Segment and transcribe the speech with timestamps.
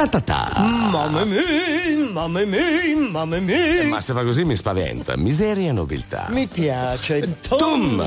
[0.00, 0.52] Ta ta ta.
[0.90, 3.84] Mamma mia, mamma mia, mamma mia.
[3.84, 5.14] Ma se fa così mi spaventa.
[5.18, 6.24] Miseria e nobiltà.
[6.30, 7.36] Mi piace.
[7.46, 8.00] Tum.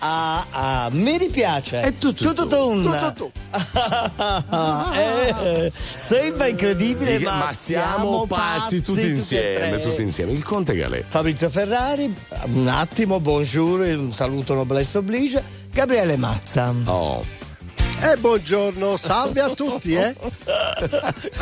[0.00, 1.80] Ah, ah, mi ripiace.
[1.80, 2.82] E tu, Tutto tu.
[2.82, 2.92] tum.
[4.92, 10.32] Eh, sembra incredibile, ma, Ma siamo pazzi tutti insieme, tutti insieme.
[10.32, 11.04] Il Conte Galè.
[11.08, 12.14] Fabrizio Ferrari,
[12.52, 15.42] un attimo, bonjour, un saluto noblesse oblige.
[15.72, 16.74] Gabriele Mazza.
[16.84, 17.39] Oh.
[18.02, 20.14] E buongiorno, salve a tutti, eh?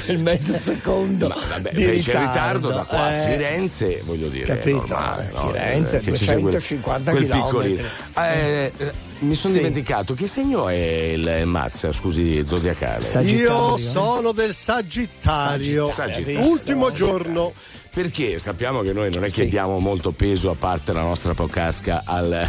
[0.08, 1.28] Il mezzo secondo.
[1.28, 2.26] Ma vabbè, di ritardo.
[2.26, 4.46] ritardo da qua a Eh, Firenze, voglio dire.
[4.56, 5.46] Capito, normale, no?
[5.46, 7.82] Firenze, Eh, che ci sia quel- 250 quel piccolino.
[8.16, 9.58] Eh, eh, mi sono Sì.
[9.60, 13.00] dimenticato, che segno è il Mazza, scusi, zodiacale?
[13.02, 13.70] Sagittario.
[13.70, 15.88] Io sono del Sagittario.
[15.88, 16.46] Sagittario.
[16.48, 17.52] Ultimo giorno.
[17.90, 22.02] Perché sappiamo che noi non è che diamo molto peso a parte la nostra procasca
[22.04, 22.48] al.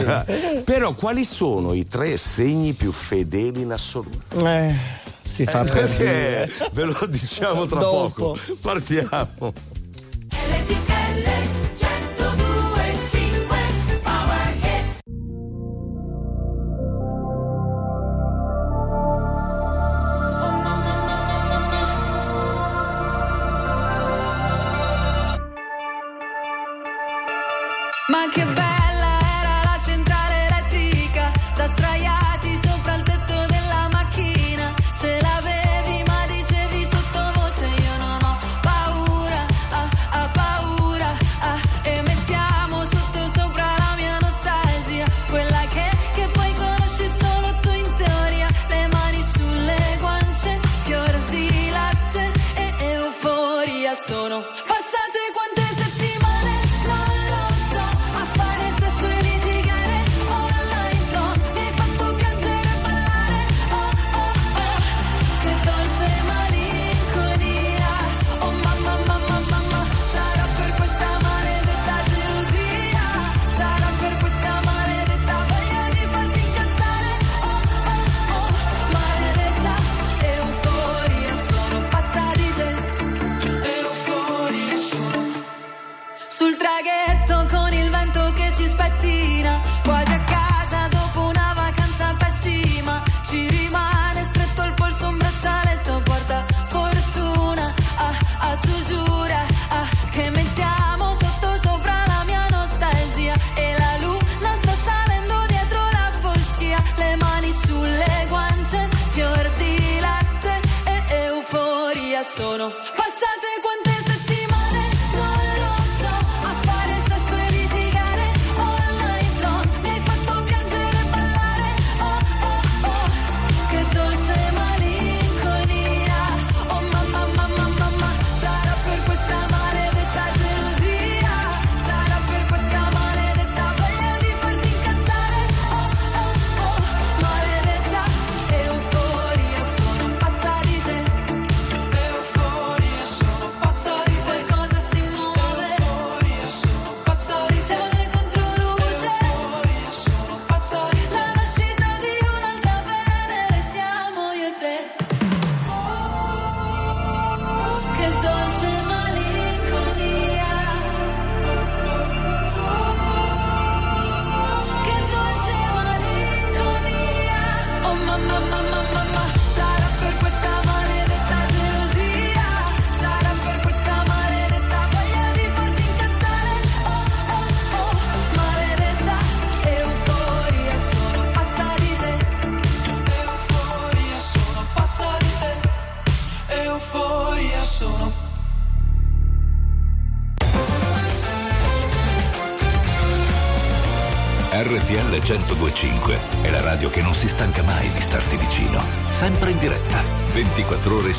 [0.64, 4.46] Però quali sono i tre segni più fedeli in assoluto?
[4.46, 4.74] Eh,
[5.22, 6.48] si fa per dire.
[6.48, 8.08] Perché ve lo diciamo tra Dopo.
[8.32, 8.38] poco.
[8.62, 9.52] Partiamo.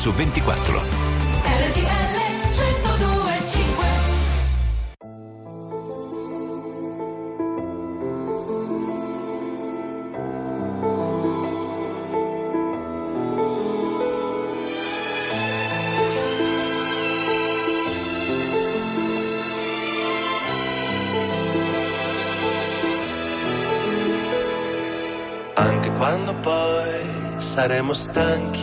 [0.02, 0.80] Su 24.
[1.44, 2.16] RTL
[2.50, 3.86] 1025
[25.54, 25.90] Anche
[27.38, 28.61] saremo stanchi,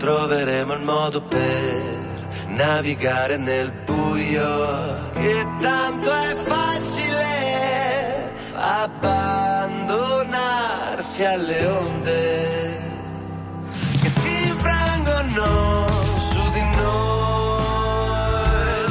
[0.00, 5.12] troveremo il modo per navigare nel buio.
[5.14, 12.80] E tanto è facile abbandonarsi alle onde
[14.00, 15.86] che si infrangono
[16.30, 18.86] su di noi.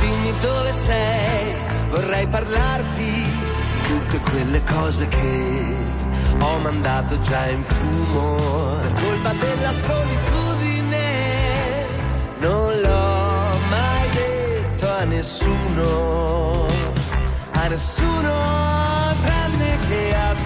[0.00, 0.40] Mm-hmm.
[0.40, 1.54] Dove sei?
[1.90, 2.65] Vorrei parlare
[4.36, 5.74] quelle cose che
[6.38, 8.34] ho mandato già in fumo.
[8.82, 11.04] Per colpa della solitudine
[12.40, 16.66] non l'ho mai detto a nessuno
[17.52, 18.32] a nessuno
[19.24, 20.45] tranne che a te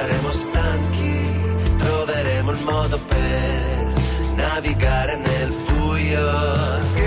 [0.00, 1.18] saremo stanchi
[1.76, 3.92] troveremo il modo per
[4.34, 6.99] navigare nel buio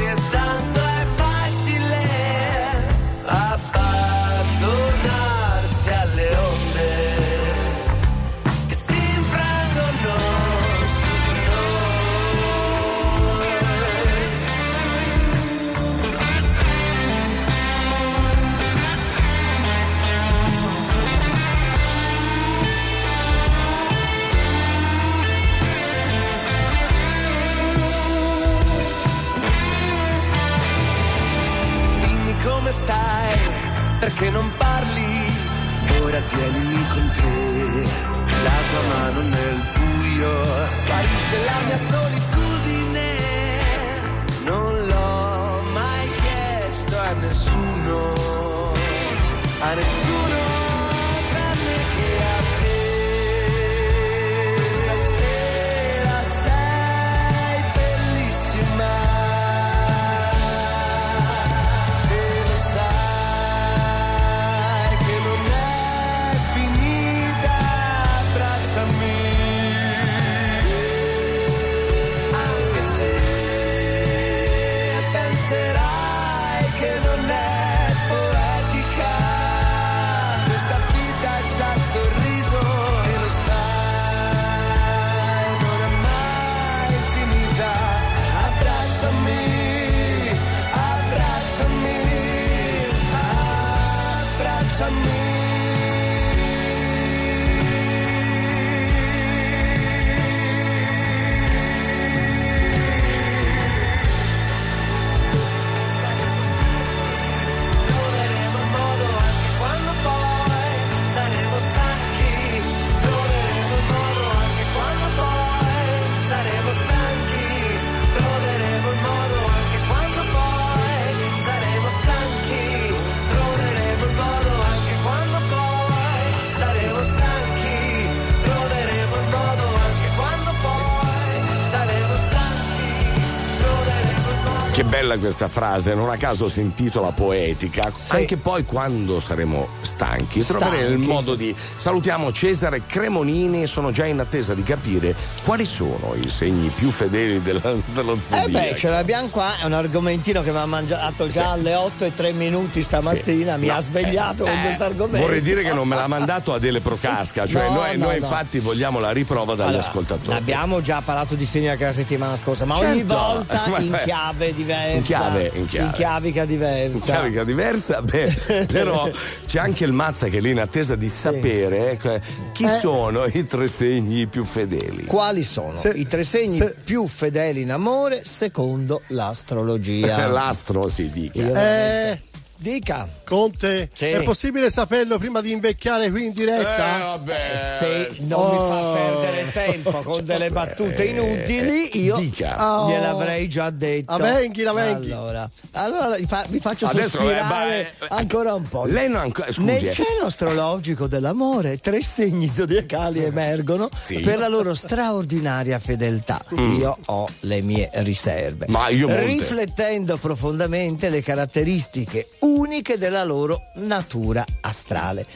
[135.04, 137.92] bella questa frase, non a caso si intitola poetica.
[138.10, 141.54] Anche poi quando saremo stanchi, troveremo il modo di.
[141.78, 147.42] Salutiamo Cesare Cremonini, sono già in attesa di capire quali sono i segni più fedeli
[147.42, 148.50] della- dello Eh zodiaco.
[148.69, 152.14] beh, ce l'abbiamo qua, è un argomentino che mi ha mangiato già alle 8 e
[152.14, 155.26] 3 minuti stamattina, mi No, ha svegliato con eh, questo argomento.
[155.28, 158.26] Vorrei dire che non me l'ha mandato Adele Procasca, cioè No, noi, no, noi no.
[158.26, 160.38] infatti vogliamo la riprova dagli Allora, ascoltatori.
[160.38, 163.14] Abbiamo già parlato di segni anche la settimana scorsa, ma ogni Certo.
[163.16, 164.93] volta Ma in beh, chiave diversa.
[164.95, 165.92] In chiave, in chiave.
[165.94, 166.95] chiavica diversa.
[166.97, 169.09] In chiavica diversa, beh, però
[169.45, 172.18] c'è anche il Mazza che è lì in attesa di sapere ecco,
[172.52, 172.69] chi Eh.
[172.80, 175.06] sono i tre segni più fedeli.
[175.06, 180.28] Quali sono Se- i tre segni se- più fedeli in amore secondo l'astrologia?
[180.31, 182.09] L'astro si dica.
[182.12, 182.19] Eh,
[182.56, 183.09] Dica.
[183.23, 184.06] Conte, Sì.
[184.06, 186.97] è possibile saperlo prima di invecchiare qui in Eh, diretta?
[187.06, 187.77] vabbè.
[187.80, 188.94] Se non mi fa Oh.
[188.94, 192.56] perdere tempo con delle battute inutili, io dica.
[192.81, 192.89] Oh.
[192.89, 194.18] gliel'avrei già detto.
[194.18, 195.11] La venghi, la venghi.
[195.11, 198.85] Allora, allora vi, fa- vi faccio Adesso, sospirare eh, beh, ancora un po'.
[198.85, 199.51] Lei non ancora.
[199.51, 199.65] Scusi.
[199.65, 199.92] Nel eh.
[199.92, 204.19] cielo astrologico dell'amore, tre segni zodiacali emergono Sì.
[204.19, 206.42] per la loro straordinaria fedeltà.
[206.77, 208.65] Io ho le mie riserve.
[208.69, 208.71] Mm.
[208.71, 209.07] Ma io.
[209.15, 215.28] Riflettendo profondamente le caratteristiche uniche della loro natura astrale.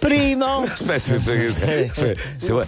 [0.00, 2.66] Primo, Aspetta, perché se, se- se vuoi-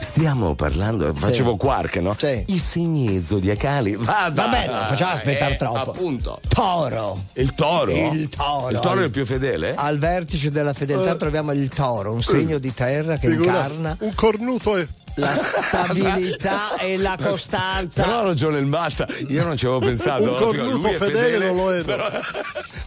[0.00, 2.14] Stiamo parlando, facevo quark, no?
[2.16, 2.44] Sì.
[2.46, 3.96] I segni zodiacali.
[3.96, 4.42] Vada!
[4.44, 5.90] Va bene, facciamo aspettare Eh, troppo.
[5.90, 6.40] Appunto.
[6.48, 7.24] toro.
[7.32, 7.90] Il toro?
[8.12, 8.70] Il toro.
[8.70, 9.74] Il toro è il più fedele?
[9.74, 11.16] Al vertice della fedeltà Eh.
[11.16, 14.86] troviamo il toro, un segno di terra che Figura- incarna Un cornuto e
[15.18, 18.02] la stabilità e la costanza.
[18.04, 20.50] Però ha ragione il Mazza, io non ci avevo pensato.
[20.52, 21.82] Lui è fedele lo è.
[21.82, 22.08] però-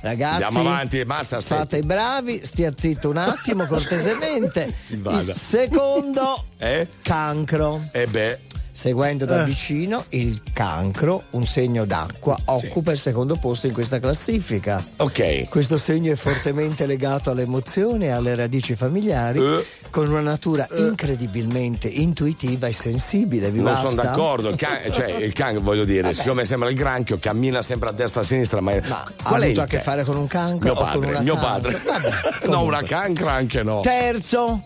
[0.01, 1.55] Ragazzi, Andiamo avanti, Mazza, aspetta.
[1.61, 4.73] fate i bravi, stia zitto un attimo cortesemente.
[4.75, 5.19] Si vada.
[5.19, 6.87] Il secondo Eh?
[7.03, 7.81] cancro.
[7.91, 8.39] Eh beh,
[8.71, 9.45] seguendo da Eh.
[9.45, 14.83] vicino il cancro, un segno d'acqua, occupa il secondo posto in questa classifica.
[14.97, 15.47] Ok.
[15.49, 19.65] Questo segno è fortemente legato alle emozioni e alle radici familiari, Eh.
[19.89, 23.51] con una natura incredibilmente intuitiva e sensibile.
[23.51, 23.89] Vi Non basta?
[23.89, 27.89] sono d'accordo, il can, cioè, il can voglio dire, siccome sembra il granchio, cammina sempre
[27.89, 30.27] a destra e a sinistra, ma, Ma qual ha avuto a che fare con un
[30.27, 31.37] cancro Mio padre, mio cancro?
[31.37, 31.81] padre.
[31.83, 33.81] Vabbè, no, una cancra anche no.
[33.81, 34.63] Terzo,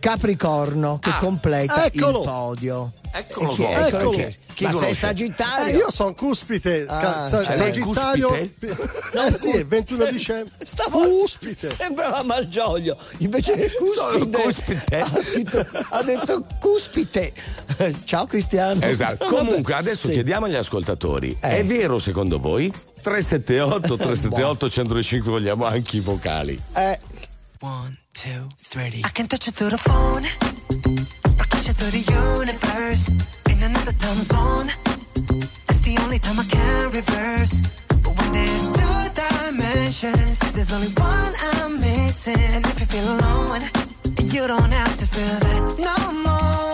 [0.00, 2.18] Capricorno che completa eccolo.
[2.20, 2.92] il podio.
[3.16, 3.70] Eccolo chi, qua.
[3.86, 4.10] eccolo Eccolo.
[4.10, 4.32] chi è?
[4.54, 4.88] Chi Ma sei conosce?
[4.88, 5.76] Eh, Sagittario?
[5.76, 8.26] io sono cuspite, Ah, sa- cioè Sagittario.
[8.28, 8.90] cuspite?
[9.26, 10.52] Eh sì, è 21 dicembre.
[10.64, 11.74] Stavolta Cuspite.
[11.76, 14.96] Sembrava Malgioglio, invece che cuspide, cuspite.
[15.00, 17.32] Ha, scritto- ha detto cuspite.
[18.04, 18.80] Ciao Cristiano.
[18.82, 19.24] Esatto.
[19.26, 20.12] Comunque adesso sì.
[20.14, 21.58] chiediamo agli ascoltatori, Eh.
[21.58, 22.72] è vero secondo voi?
[23.00, 26.60] 378 378 105 vogliamo anche i vocali.
[26.74, 26.98] Eh,
[27.60, 28.98] One, two, three.
[28.98, 30.26] I can touch you through the phone,
[31.68, 33.08] or through the universe,
[33.48, 34.66] in another time zone.
[35.66, 37.60] That's the only time I can reverse.
[37.88, 42.38] But when there's two dimensions, there's only one I'm missing.
[42.54, 43.62] And if you feel alone,
[44.34, 46.73] you don't have to feel that no more.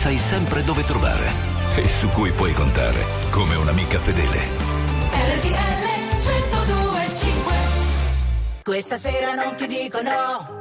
[0.00, 1.30] sai sempre dove trovare.
[1.76, 4.38] E su cui puoi contare come un'amica fedele.
[5.12, 5.84] RTL
[6.24, 7.54] 1025
[8.62, 10.58] Questa sera non ti dico no.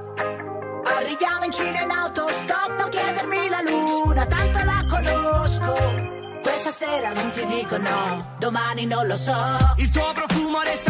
[0.84, 5.74] Arriviamo in Cina in autostop Non chiedermi la luna Tanto la conosco.
[6.42, 9.36] Questa sera non ti dico no Domani non lo so.
[9.78, 10.89] Il tuo profumo resta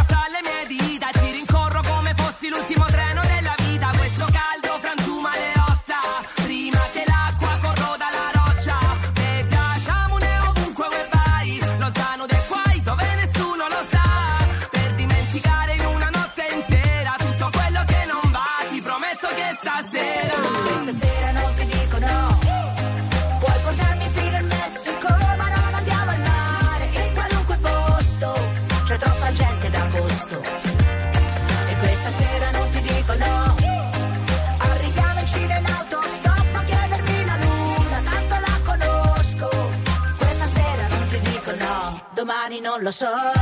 [42.91, 43.38] Domani non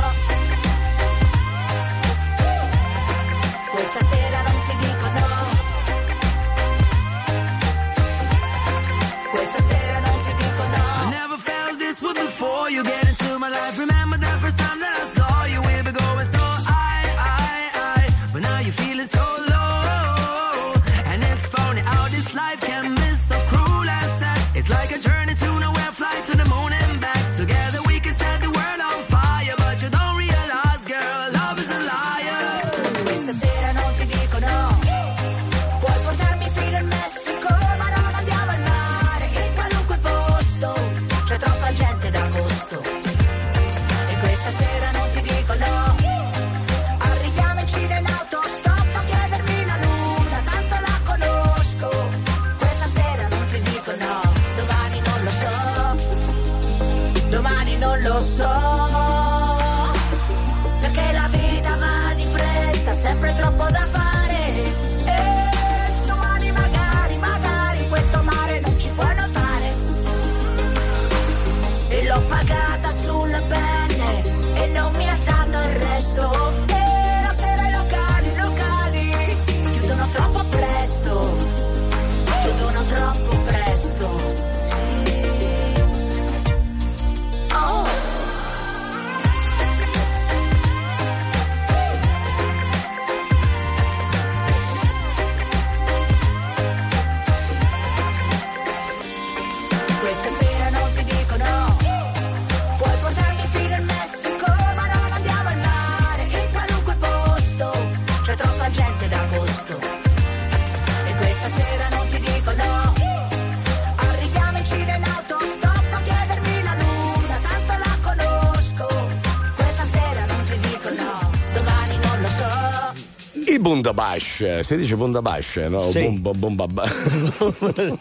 [123.82, 125.80] Bundabash, si dice Bundabash, no?
[125.82, 126.00] Sì.
[126.02, 126.90] Bumba, bumba, ba-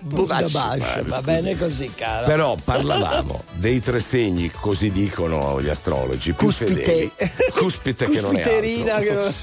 [0.02, 2.26] Bundabash, va bene così, cara.
[2.26, 6.74] Però parlavamo dei tre segni, così dicono gli astrologi, più Cuspite.
[6.74, 7.12] fedeli.
[7.54, 9.00] Cuspite che non è altro.
[9.00, 9.34] che non-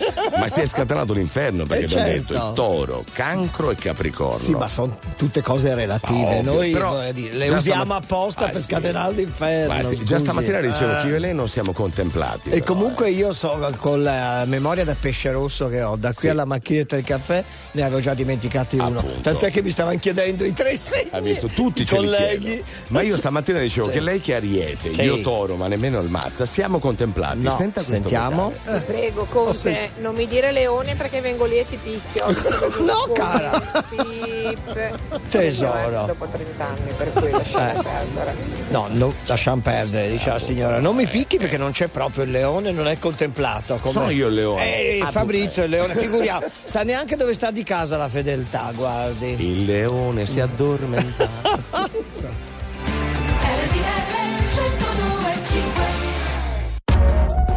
[0.41, 2.33] Ma si è scatenato l'inferno perché Eh, abbiamo certo.
[2.33, 4.37] detto il toro, cancro e capricorno.
[4.39, 6.39] Sì, ma sono tutte cose relative.
[6.39, 8.63] Ovvio, Noi però le usiamo stama- apposta Ah, per sì.
[8.65, 9.83] scatenare l'inferno.
[9.89, 11.01] Sì, già stamattina dicevo Eh.
[11.01, 12.49] che io e lei non siamo contemplati.
[12.51, 13.11] E però, comunque eh.
[13.11, 16.29] io so con la memoria da pesce rosso che ho, da qui Sì.
[16.29, 18.99] alla macchinetta del caffè ne avevo già dimenticati uno.
[19.01, 19.21] Appunto.
[19.21, 21.09] Tant'è che mi stavano chiedendo i tre segni.
[21.13, 22.63] Ha visto tutti i colleghi.
[22.89, 23.93] Ma io stamattina dicevo Sì.
[23.95, 25.03] che lei che è Ariete, Sì.
[25.03, 27.41] io Toro, ma nemmeno il Mazza, siamo contemplati.
[27.43, 28.53] No, Senta questo sentiamo.
[28.53, 28.81] vocale.
[28.81, 29.77] Prego, Conte, Oh, sì.
[30.01, 32.27] non mi dire leone perché vengo lì e ti picchio.
[32.85, 33.61] No, cara.
[33.89, 34.99] Pip.
[35.29, 36.05] Tesoro.
[36.07, 37.83] Dopo 30 anni, per cui lasciamo Eh.
[37.83, 38.35] perdere.
[38.69, 40.79] No, no, lasciamo perdere, dice la signora.
[40.81, 43.77] Non mi picchi perché non c'è proprio il leone, non è contemplato.
[43.79, 44.63] come- Sono io il leone.
[44.65, 46.47] Eh, Ah, Fabrizio è il leone, figuriamo.
[46.63, 49.35] Sa neanche dove sta di casa la fedeltà, guardi.
[49.39, 51.29] Il leone si addormenta.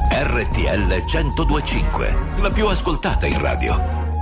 [0.10, 4.07] RTL 1025, la più ascoltata in radio.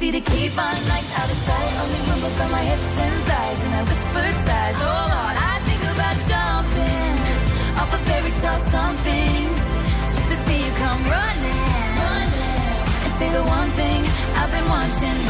[0.00, 1.72] tendency to keep my nights out of sight.
[1.82, 4.76] Only rumbles by my hips and thighs, and I whispered sighs.
[4.80, 7.16] Oh Lord, I think about jumping
[7.80, 9.62] off a fairy tale somethings
[10.16, 11.60] just to see you come running,
[12.00, 12.60] running
[13.04, 14.00] and say the one thing
[14.40, 15.29] I've been wanting.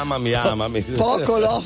[0.00, 0.80] Amami, amami.
[0.82, 1.64] Poco love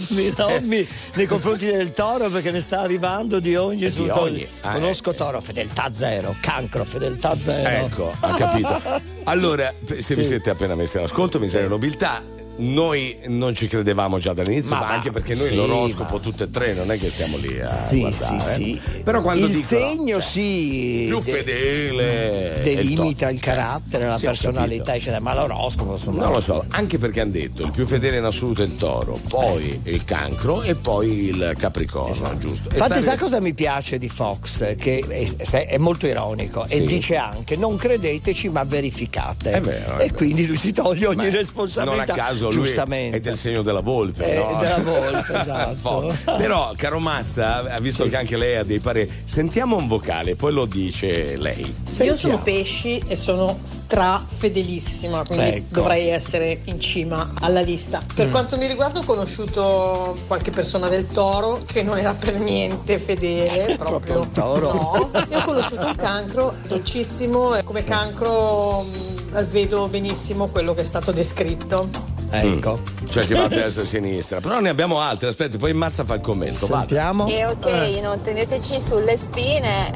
[0.63, 3.83] me nei confronti del toro perché ne sta arrivando di ogni.
[3.85, 4.47] Eh, di ogni.
[4.63, 7.87] Ah, Conosco toro, fedeltà zero, cancro, fedeltà zero.
[7.87, 9.11] Ecco, ha capito.
[9.25, 10.25] Allora, se vi Sì.
[10.25, 12.23] siete appena messi all'ascolto, miseria e nobiltà.
[12.55, 16.45] Noi non ci credevamo già dall'inizio, Ma ma, anche perché noi sì, l'oroscopo ma- tutte
[16.45, 18.41] e tre non è che stiamo lì a Sì, guardare.
[18.55, 18.99] sì, sì.
[19.03, 24.19] Però quando il dicono segno cioè, sì più de- fedele delimita è il carattere, la
[24.21, 26.25] personalità, eccetera, ma l'oroscopo insomma.
[26.25, 29.19] Non lo so, anche perché hanno detto il più fedele in assoluto è il toro,
[29.29, 32.69] poi il cancro e poi il capricorno, giusto?
[32.69, 34.77] E Infatti, stare- sa cosa mi piace di Fox?
[34.77, 39.51] Che è, è molto ironico e dice anche: non credeteci, ma verificate.
[39.53, 40.15] È vero, è e vero.
[40.15, 42.13] quindi lui si toglie ogni Ma Non responsabilità.
[42.13, 43.17] a caso giustamente.
[43.17, 44.59] è del segno della volpe, Eh, no?
[44.61, 46.15] della volpe, esatto.
[46.37, 49.11] Però, caro Mazza, ha visto che anche lei ha dei pareri.
[49.25, 51.75] Sentiamo un vocale, poi lo dice lei.
[52.01, 55.75] Io sono pesci e sono stra fedelissima, quindi Ecco.
[55.75, 58.03] dovrei essere in cima alla lista.
[58.15, 58.31] Per Mm.
[58.31, 63.77] quanto mi riguarda ho conosciuto qualche persona del toro che non era per niente fedele,
[63.77, 64.73] proprio il toro.
[64.73, 65.11] no.
[65.29, 70.85] E ho conosciuto un cancro dolcissimo e come cancro mh, vedo benissimo quello che è
[70.85, 71.89] stato descritto.
[72.33, 72.81] Ecco.
[73.11, 74.41] Cioè che va a destra e a sinistra.
[74.41, 76.67] Però ne abbiamo altri, aspetti, poi Mazza fa il commento.
[76.67, 77.27] Sentiamo.
[77.29, 79.93] E ok, non teneteci sulle spine,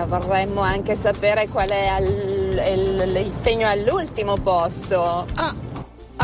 [0.00, 5.26] eh, vorremmo anche sapere qual è al- il, il segno all'ultimo posto.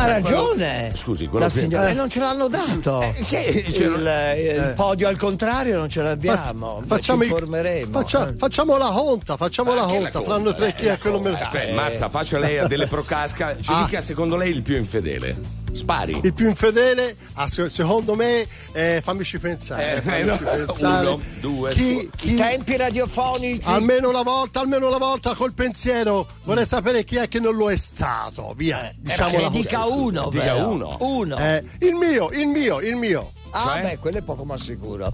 [0.03, 0.91] Ha ragione.
[0.95, 1.91] Scusi, quello La che- signora, eh.
[1.91, 2.99] e non ce l'hanno dato.
[3.27, 4.73] che- cioè, il, il eh.
[4.75, 6.81] podio al contrario non ce l'abbiamo.
[6.85, 7.91] Fa- facciamo ci il- informeremo.
[7.99, 10.19] faccia- facciamo la conta, facciamo la Che conta.
[10.19, 11.37] la Fra noi tre chi è quello meno.
[11.37, 13.55] Aspetta, Mazza, faccia lei a delle procasca.
[13.59, 13.83] Ci Ah.
[13.85, 15.61] dica secondo lei il più infedele.
[15.73, 16.19] Spari.
[16.21, 19.95] Il più infedele, ah, se- secondo me, eh, fammici pensare.
[19.95, 20.65] Eh, fammici no.
[20.65, 21.07] pensare.
[21.07, 23.67] Uno, due, chi, chi- I tempi radiofonici.
[23.69, 27.71] almeno una volta, almeno una volta col pensiero, vorrei sapere chi è che non lo
[27.71, 28.53] è stato.
[28.55, 30.97] Via, diciamo che dica uno, Dica uno.
[30.99, 31.37] Uno.
[31.37, 33.31] Eh, il mio, il mio, il mio.
[33.51, 33.81] ah, cioè?
[33.81, 35.11] beh, quello è poco ma sicuro.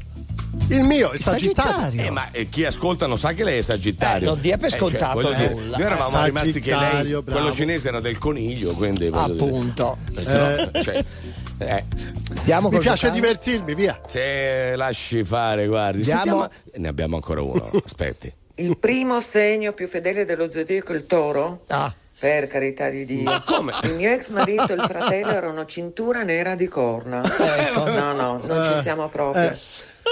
[0.67, 1.71] Il mio, il Sagittario.
[1.73, 2.03] Sagittario.
[2.03, 4.27] Eh, ma eh, chi ascolta non sa che lei è Sagittario.
[4.27, 5.77] Eh, non dia per cioè, scontato voglio dire, nulla.
[5.77, 7.23] Noi eravamo Eh, rimasti che lei, bravo.
[7.31, 9.17] quello cinese era del coniglio, quindi dire.
[9.17, 9.97] Appunto.
[10.15, 10.21] Eh,
[10.71, 11.03] no, cioè,
[11.59, 11.83] eh,
[12.37, 13.21] Andiamo Mi piace vocale?
[13.27, 13.99] divertirmi, via.
[14.05, 16.03] se lasci fare, guardi.
[16.03, 17.71] Sentiamo- Ne abbiamo ancora uno.
[17.83, 18.31] Aspetti.
[18.55, 21.63] Il primo segno più fedele dello zodiaco è il toro?
[21.67, 23.23] Ah, Per carità di Dio.
[23.23, 23.71] Ma come?
[23.83, 27.21] Il mio ex marito e il fratello erano cintura nera di corna.
[27.75, 29.57] No, no, non ci siamo proprio.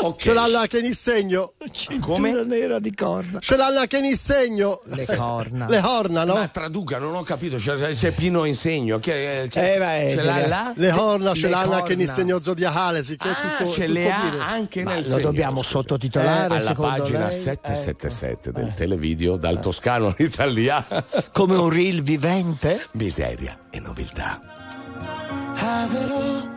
[0.01, 0.21] Eh, Ok.
[0.21, 1.53] Ce l'hanno anche in segno.
[1.71, 3.39] cintura nera di corna.
[3.39, 4.79] Ce l'hanno anche in segno.
[4.85, 5.67] Le corna.
[5.67, 6.33] Le corna, no?
[6.35, 8.99] Ma traduca, non ho capito, c'è, c'è Pino Insegno.
[8.99, 10.73] Che, che, Eh, beh, ce l'ha là?
[10.75, 14.11] Le corna ce Le l'hanno anche in segno zodiacale, sì, che Ah, tutto, ce le
[14.11, 15.19] ha anche Ma nel lo segno.
[15.21, 17.37] dobbiamo sottotitolare alla secondo pagina lei?
[17.39, 21.05] 777 del televideo dal toscano all'italiano.
[21.33, 22.85] Come un reel vivente?
[22.93, 24.41] Miseria e nobiltà.
[25.59, 26.56] Have it all,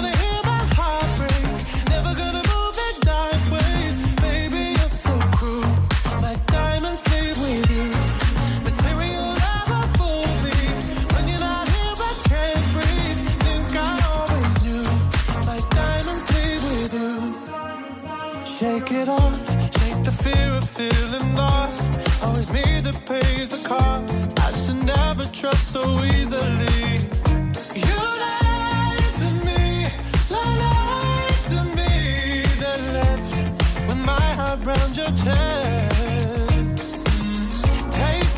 [18.61, 19.49] Shake it off.
[19.79, 21.93] Shake the fear of feeling lost.
[22.21, 24.39] Always me that pays the cost.
[24.39, 26.81] I should never trust so easily.
[27.87, 29.87] You lied to me,
[30.29, 34.59] lied to me, then left my heart
[34.95, 36.00] your chest.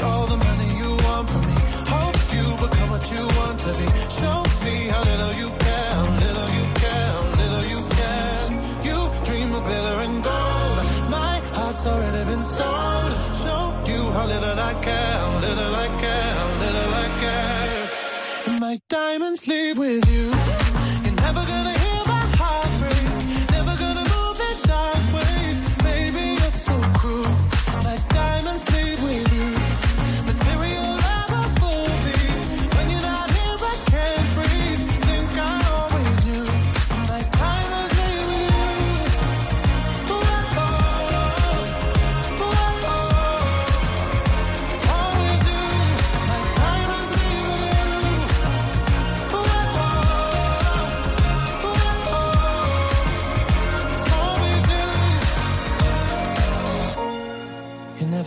[0.09, 1.57] All the money you want from me.
[1.95, 3.87] Hope you become what you want to be.
[4.19, 8.43] Show me how little you care, little you care, little you care.
[8.87, 10.77] You dream of glitter and gold.
[11.09, 13.11] My heart's already been sold.
[13.43, 18.59] Show you how little I care, little I care, little I care.
[18.59, 20.62] My diamonds leave with you.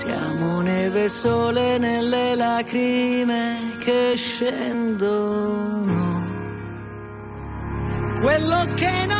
[0.00, 5.98] Siamo neve e sole nelle lacrime che scendono.
[8.22, 9.19] Quello che non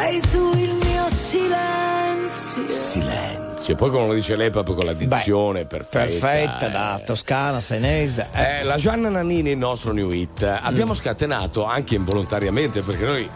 [0.00, 2.66] Sei tu il mio silenzio.
[2.68, 3.74] Silenzio.
[3.74, 6.06] Poi come lo dice lei proprio con la dizione perfetta.
[6.06, 6.70] Perfetta, eh.
[6.70, 8.28] da toscana, senese.
[8.32, 13.30] Eh, la Gianna Nannini, il nostro new hit, abbiamo scatenato anche involontariamente perché noi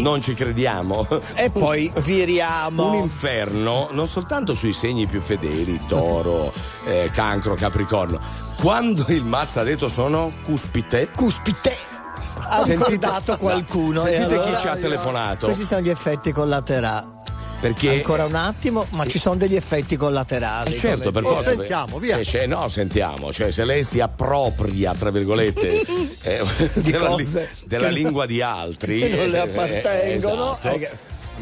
[0.00, 1.04] non ci crediamo.
[1.34, 2.90] E poi viriamo.
[2.90, 6.52] Un inferno non soltanto sui segni più fedeli, toro,
[6.84, 8.20] eh, cancro, capricorno.
[8.56, 11.10] Quando il Mazza ha detto sono cuspite.
[11.10, 11.97] Cuspite.
[12.40, 14.00] Ha Sentite- ricordato qualcuno.
[14.02, 15.46] Sentite e chi allora- ci ha telefonato.
[15.46, 17.16] Questi sono gli effetti collaterali.
[17.60, 20.74] Perché Ancora un attimo, ma ci sono degli effetti collaterali.
[20.74, 21.54] Eh, certo, per forza.
[21.54, 22.20] dire.
[22.20, 23.32] Eh, cioè, no, sentiamo.
[23.32, 25.80] Cioè, se lei si appropria, tra virgolette,
[26.22, 26.44] eh,
[26.74, 27.16] della,
[27.64, 29.00] della lingua di altri.
[29.00, 30.96] che non le eh, appartengono, esatto.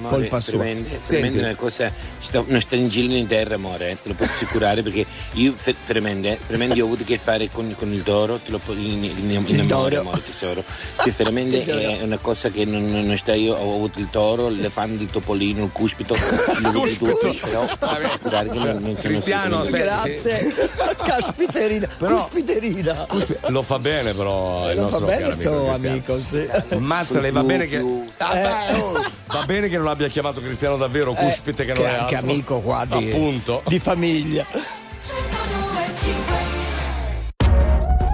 [0.04, 0.58] Eh, colpa sua.
[0.58, 1.06] Tremende, Senti.
[1.06, 4.30] tremende una cosa, sto, non sto in giro in terra, amore, eh, te lo posso
[4.32, 5.54] assicurare perché io,
[5.86, 8.72] tremende, tremende, io ho avuto a che fare con, con il toro, te lo po-
[8.72, 10.00] in, in, in, Il amore, toro.
[10.00, 10.64] amore, tesoro.
[11.02, 11.62] Cioè, veramente
[11.98, 15.64] è una cosa che non, non, sta, io ho avuto il toro, l'elefante, il topolino,
[15.64, 16.14] il cuspito,
[16.62, 20.54] avuto tutti, però posso assicurare che non, non, Cristiano, aspetta, Grazie.
[21.04, 23.06] Caspiterina, cuspiterina.
[23.48, 26.46] Lo fa bene però il Lo fa nostro bene caro sto amico amico, sì.
[26.78, 27.84] Mazzale, va bene che
[28.18, 29.10] Ah, Eh.
[29.26, 31.98] va bene che non abbia chiamato Cristiano davvero Eh, cuspite che non che è è
[31.98, 32.30] anche altro.
[32.30, 34.44] amico qua di- appunto di famiglia.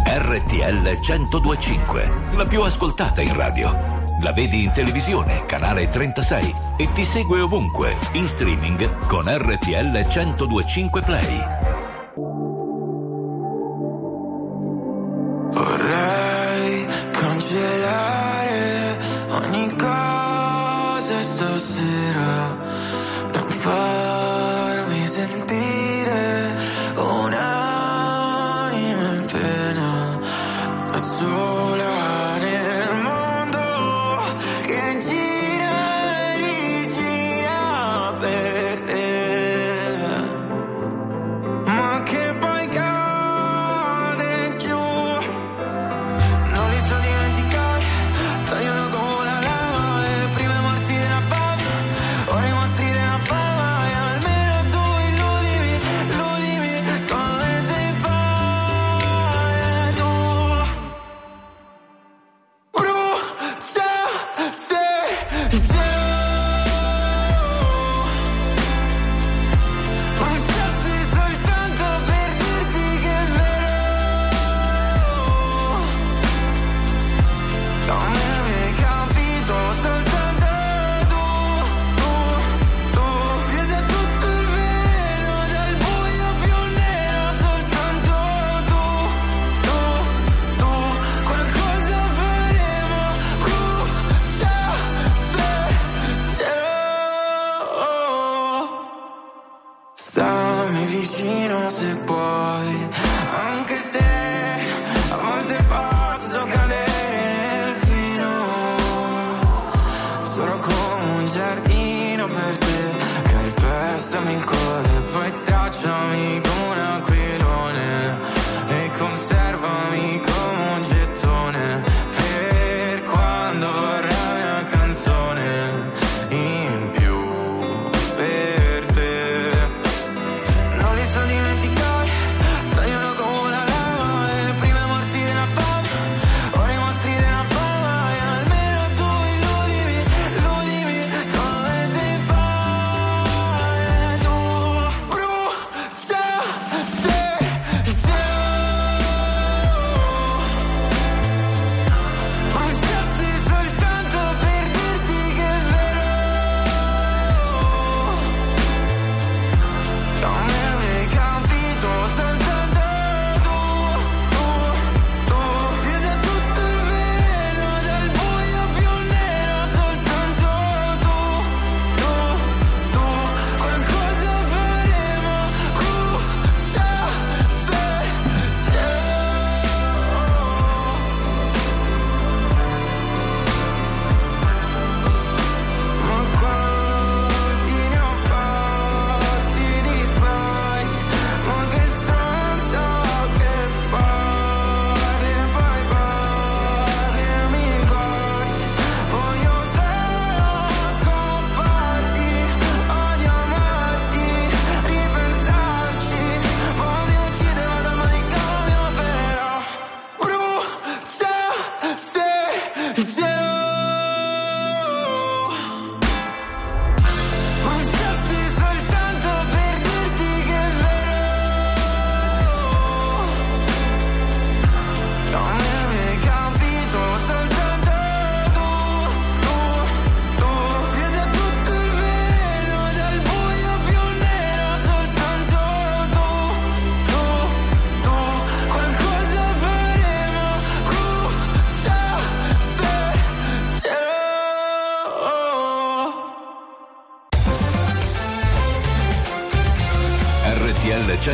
[0.05, 4.01] RTL 1025, la più ascoltata in radio.
[4.23, 11.01] La vedi in televisione, canale 36 e ti segue ovunque, in streaming con RTL 1025
[11.03, 11.41] Play.
[15.53, 18.97] Vorrei cancellare
[19.31, 19.72] ogni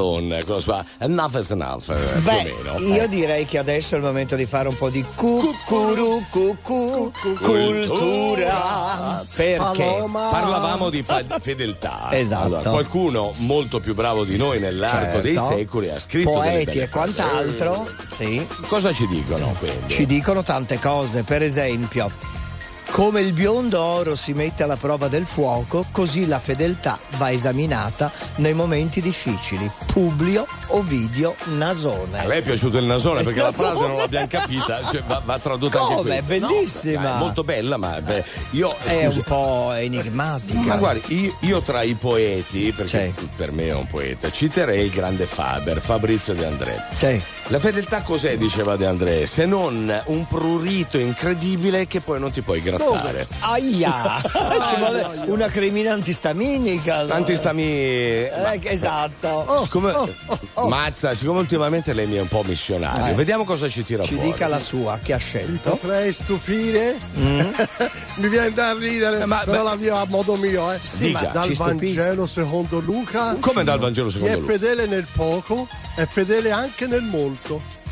[0.00, 0.60] Malone, cosa
[0.98, 1.04] fa?
[1.04, 2.94] Enough is enough, eh, Beh, più o meno.
[2.94, 3.08] io Eh.
[3.08, 9.24] direi che adesso è il momento di fare un po' di cucuru cucù cultura.
[9.34, 10.04] Perché?
[10.10, 12.08] Parlavamo di fa- fedeltà.
[12.12, 12.44] Esatto.
[12.46, 15.48] Allora, qualcuno molto più bravo di noi nell'arco dei Certo.
[15.54, 17.86] secoli ha scritto Poeti e quant'altro.
[18.10, 18.46] Sì.
[18.66, 19.88] Cosa ci dicono quindi?
[19.92, 22.10] Ci dicono tante cose, per esempio,
[22.90, 28.10] come il biondo oro si mette alla prova del fuoco, così la fedeltà va esaminata
[28.36, 29.70] nei momenti difficili.
[29.92, 32.20] Publio Ovidio Nasone.
[32.20, 33.68] A lei è piaciuto il nasone perché la Nasone.
[33.68, 35.94] frase non l'abbiamo capita, cioè, va, va tradotta Come?
[36.18, 36.46] anche questa.
[36.46, 37.00] Bellissima.
[37.00, 40.60] No, dai, molto bella, ma beh, io È scusi, un po' enigmatica.
[40.60, 44.90] Ma guardi, io, io tra i poeti, perché per me è un poeta, citerei il
[44.90, 46.82] grande Faber, Fabrizio De André.
[46.98, 47.22] Sì.
[47.50, 52.42] La fedeltà cos'è, diceva De André, se non un prurito incredibile che poi non ti
[52.42, 53.26] puoi grattare.
[53.40, 54.20] Aia!
[54.22, 56.98] Ci vuole una cremina antistaminica.
[56.98, 57.16] allora.
[57.16, 57.62] Antistami.
[57.64, 59.58] Eh, esatto.
[59.62, 59.92] Siccome,
[60.68, 63.14] Mazza, siccome ultimamente lei mi è un po' missionario, Eh.
[63.14, 64.30] vediamo cosa ci tira Ci fuori.
[64.30, 65.70] dica la sua che ha scelto.
[65.70, 66.98] Potrei stupire?
[68.14, 70.78] Mi viene da ridere, ma però la mia a modo mio, eh.
[70.80, 72.02] Sì, Ma Dica, dal ci stupisca.
[72.02, 73.36] Vangelo secondo Luca.
[73.40, 74.52] Come dal Vangelo secondo Chi è Luca?
[74.52, 77.39] fedele nel poco è fedele anche nel molto.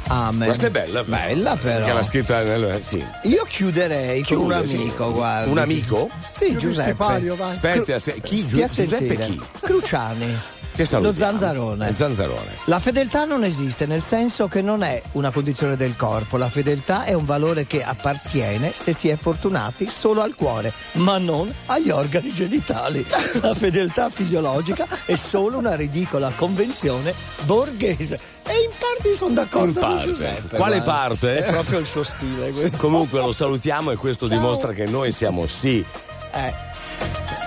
[0.09, 0.47] Amen.
[0.47, 1.85] Questa è bella, Bella però.
[1.85, 2.81] Che l'ha scritta nel.
[2.83, 3.05] Sì.
[3.25, 4.75] Io chiuderei con un Chiude, sì.
[4.77, 5.51] amico, guarda.
[5.51, 6.09] Un amico?
[6.33, 7.05] Sì, Giuseppe.
[7.05, 8.43] Aspetti, aspetti, chi?
[8.43, 9.43] Stia a Giuseppe chi?
[9.61, 10.39] Cruciani.
[10.79, 11.13] Che salutiamo?
[11.13, 11.93] Lo zanzarone.
[11.93, 12.57] Zanzarone.
[12.67, 17.03] La fedeltà non esiste nel senso che non è una condizione del corpo, la fedeltà
[17.03, 21.91] è un valore che appartiene, se si è fortunati, solo al cuore, ma non agli
[21.91, 23.05] organi genitali.
[23.41, 28.21] La fedeltà fisiologica è solo una ridicola convenzione borghese.
[28.47, 30.01] E in parte sono d'accordo In con.
[30.03, 30.57] Giuseppe.
[30.59, 31.45] Quale parte?
[31.45, 32.79] È proprio il suo stile questo.
[32.79, 35.85] Comunque lo salutiamo e questo dimostra che noi siamo sì.
[36.33, 36.68] Eh.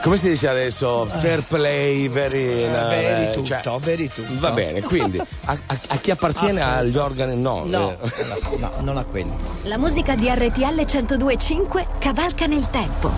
[0.04, 1.06] Come si dice adesso?
[1.06, 2.64] Fair play, very.
[2.64, 4.32] Eh, veri eh, tutto, cioè, veri tutto.
[4.40, 5.26] Va bene, quindi a,
[5.66, 7.36] a- a chi appartiene Ah, agli organi?
[7.38, 7.64] No.
[7.66, 8.26] No, eh.
[8.26, 9.32] no, no, non a quelli.
[9.64, 13.12] La musica di RTL 1025 cavalca nel tempo.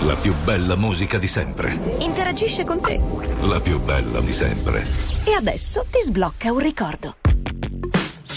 [0.00, 1.78] La più bella musica di sempre.
[1.98, 2.98] Interagisce con te.
[3.42, 4.86] La più bella di sempre.
[5.24, 7.16] E adesso ti sblocca un ricordo.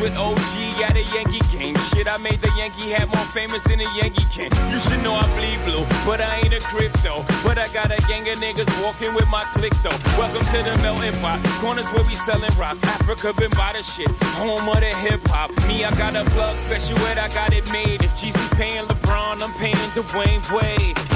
[0.00, 1.76] With OG at a Yankee game.
[1.92, 4.50] Shit, I made the Yankee hat more famous than a Yankee can.
[4.72, 7.24] You should know I bleed blue, but I ain't a crypto.
[7.44, 9.96] But I got a gang of niggas walking with my click though.
[10.18, 11.40] Welcome to the melting pot.
[11.60, 12.76] Corners where we selling rock.
[12.84, 14.10] Africa been by the shit.
[14.40, 15.50] Home of the hip hop.
[15.68, 18.02] Me, I got a plug special ed, I got it made.
[18.02, 21.15] If Jesus paying LeBron, I'm paying Dwayne Wade.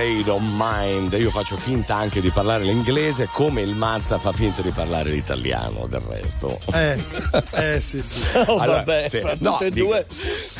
[0.00, 1.12] say State of Mind.
[1.14, 5.86] Io faccio finta anche di parlare l'inglese come il Mazza fa finta di parlare l'italiano
[5.88, 6.58] del resto.
[6.74, 6.98] Eh,
[7.52, 8.20] eh sì, sì.
[8.50, 10.06] Oh, Allora, vabbè, sì, fra no, tutte e dico- due.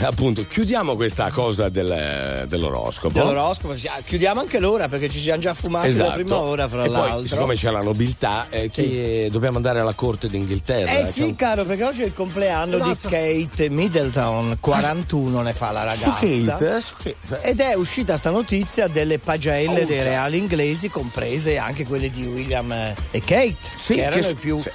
[0.01, 3.13] Appunto, chiudiamo questa cosa del- dell'oroscopo.
[3.19, 6.85] Dell'oroscopo, sì, ah, chiudiamo anche l'ora perché ci siamo già fumati la prima ora, fra
[6.85, 6.97] Esatto.
[6.97, 7.19] e l'altro.
[7.19, 10.91] Poi, siccome c'è la nobiltà, eh, chi- dobbiamo andare alla corte d'Inghilterra.
[10.99, 13.09] Eh C'è sì, un- caro, perché oggi è il compleanno di Esatto.
[13.09, 16.17] Kate Middleton, 41 ne fa la ragazza.
[16.19, 16.81] Su Kate?
[16.81, 17.43] Su Kate.
[17.43, 19.49] Ed è uscita sta notizia delle pagelle
[19.83, 24.23] Oh, dei reali inglesi, comprese anche quelle di William eh, e Kate, Sì, che erano
[24.23, 24.71] che- i più sì.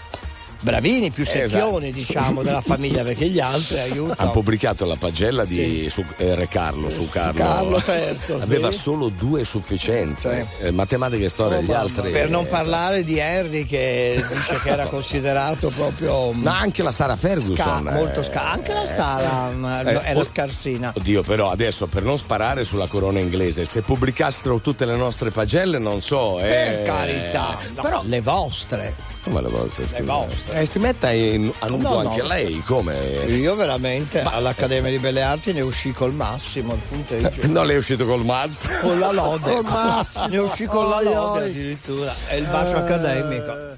[0.65, 1.47] Bravini, più Esatto.
[1.47, 4.31] secchioni, diciamo, della famiglia, perché gli altri aiutano.
[4.31, 7.39] pubblicato la pagella di su, eh, Re Carlo su Carlo.
[7.39, 8.79] Carlo III, Aveva sì.
[8.79, 10.47] solo due sufficienze.
[10.59, 12.09] Eh, matematica e storia, gli altri.
[12.11, 16.91] Per non eh, parlare di Henry che dice che era considerato proprio Ma anche la
[16.91, 17.55] Sara Ferguson.
[17.55, 19.51] sca- eh, molto sca- anche la Sara
[19.83, 20.93] eh, era oh, scarsina.
[20.95, 25.77] Oddio, però adesso per non sparare sulla corona inglese, se pubblicassero tutte le nostre pagelle,
[25.77, 26.39] non so.
[26.39, 29.13] Eh, Per carità, no, però le vostre.
[29.25, 29.87] Come le vostre?
[29.87, 30.03] scusa?
[30.03, 30.59] vostre.
[30.61, 32.09] Eh, si metta in, a nudo No, no.
[32.09, 32.95] anche lei, come?
[33.27, 37.47] Io veramente all'Accademia di Belle Arti ne uscì col massimo, il punteggio.
[37.49, 38.67] Non lei è uscito col mazzo.
[38.81, 39.51] Con la lode.
[39.51, 40.27] Col massimo.
[40.27, 41.49] Ne uscì con la Oi, lode oi.
[41.49, 42.13] addirittura.
[42.27, 42.79] È il bacio Eh.
[42.79, 43.73] accademico.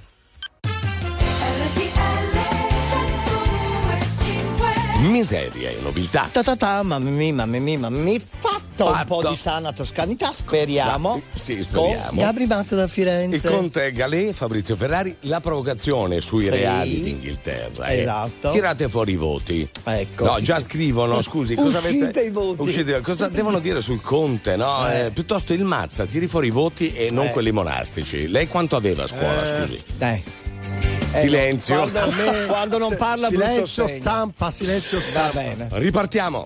[4.99, 6.27] Miseria e nobiltà.
[6.31, 8.19] Ta ta ta, mamma mia, mamma mia, mamma mia.
[8.85, 11.21] Fatto un po' di sana toscanità, speriamo.
[11.33, 12.09] Sì, speriamo.
[12.09, 13.49] Con Gabri Mazza da Il Firenze.
[13.49, 16.49] conte Galè, Fabrizio Ferrari, la provocazione sui Sì.
[16.49, 17.87] reali d'Inghilterra.
[17.87, 18.01] eh.
[18.01, 18.51] Esatto.
[18.51, 19.67] Tirate fuori i voti.
[19.83, 20.25] Ecco.
[20.25, 22.21] No, già scrivono, scusi, cosa Uscite avete.
[22.21, 22.61] i voti.
[22.61, 24.87] Uscite- cosa devono dire sul conte, no?
[24.89, 25.05] Eh.
[25.05, 27.31] Eh, piuttosto il Mazza, tiri fuori i voti e non Eh.
[27.31, 28.27] quelli monastici.
[28.27, 29.61] Lei quanto aveva a scuola, Eh.
[29.61, 29.83] scusi?
[29.97, 30.23] Dai.
[31.09, 31.89] Silenzio.
[31.89, 33.99] Quando, quando non parla brutto silenzio segno.
[34.01, 35.39] stampa, silenzio Va stampa.
[35.39, 35.67] bene.
[35.71, 36.45] Ripartiamo.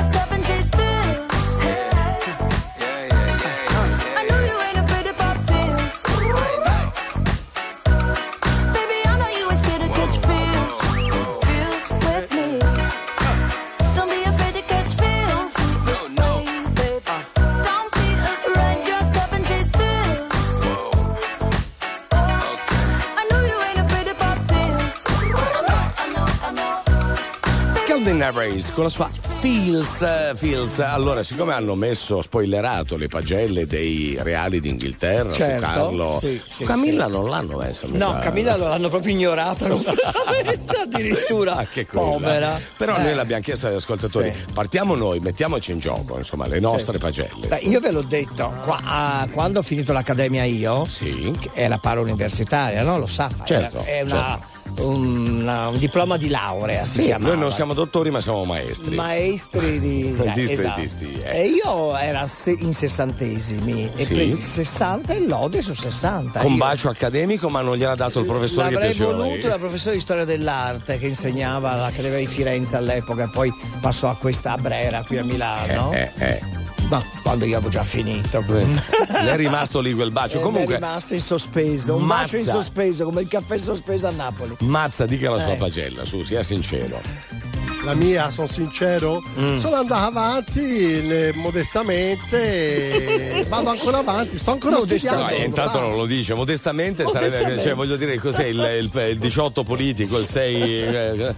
[28.21, 30.79] Harris con la sua Feels, Feels.
[30.79, 36.53] Allora, siccome hanno messo spoilerato le pagelle dei reali d'Inghilterra Certo, su Carlo, sì, su
[36.57, 37.11] sì, Camilla sì.
[37.11, 37.87] non l'hanno messa.
[37.89, 38.19] No.
[38.21, 41.55] Camilla lo- l'hanno proprio ignorata completamente, addirittura.
[41.57, 42.05] Anche quella.
[42.07, 42.59] Povera.
[42.77, 43.01] Però Eh.
[43.01, 44.31] noi l'abbiamo chiesto agli ascoltatori.
[44.53, 47.47] Partiamo noi, mettiamoci in gioco, insomma, le nostre pagelle.
[47.47, 52.83] Beh, io ve l'ho detto, qua- ah, quando ho finito l'accademia io, che era para-universitaria,
[52.83, 52.99] no?
[52.99, 54.39] Lo sa, Certo, era- è una- una-
[54.79, 57.31] un diploma di laurea si Sì, chiamava.
[57.33, 58.95] noi non siamo dottori, ma siamo maestri.
[58.95, 60.81] Maestri di, Di esatto.
[60.81, 61.41] eh.
[61.41, 62.25] E io era
[62.59, 64.13] in sessantesimi e Sì.
[64.13, 66.39] presi 60 e lode su 60.
[66.39, 69.47] Con Io bacio accademico, ma non gliel'ha dato il professore che L'avrei piaceva a voluto
[69.47, 74.15] la professore di storia dell'arte che insegnava all'Accademia di Firenze all'epoca e poi passò a
[74.15, 75.91] questa a Brera qui a Milano.
[75.93, 76.41] Eh, eh, eh.
[76.91, 78.43] Ma quando io avevo già finito.
[78.47, 80.39] Le è rimasto lì quel bacio.
[80.39, 82.57] Eh, Comunque, è rimasto in sospeso, un bacio in Mazza.
[82.57, 84.55] sospeso, come il caffè sospeso a Napoli.
[84.59, 85.57] Mazza, dica la sua Eh.
[85.57, 86.99] pagella, su, sia sincero.
[87.83, 89.57] La mia, sono sincero, Mm.
[89.57, 90.61] sono andato avanti
[91.09, 95.29] eh, modestamente, vado ancora avanti, sto ancora No, studiando.
[95.29, 97.61] eh, intanto non lo dice, modestamente, sarebbe- Modestamente.
[97.63, 98.59] cioè voglio dire cos'è il,
[98.93, 100.81] il- il 18 politico, il 6.
[100.83, 101.35] eh,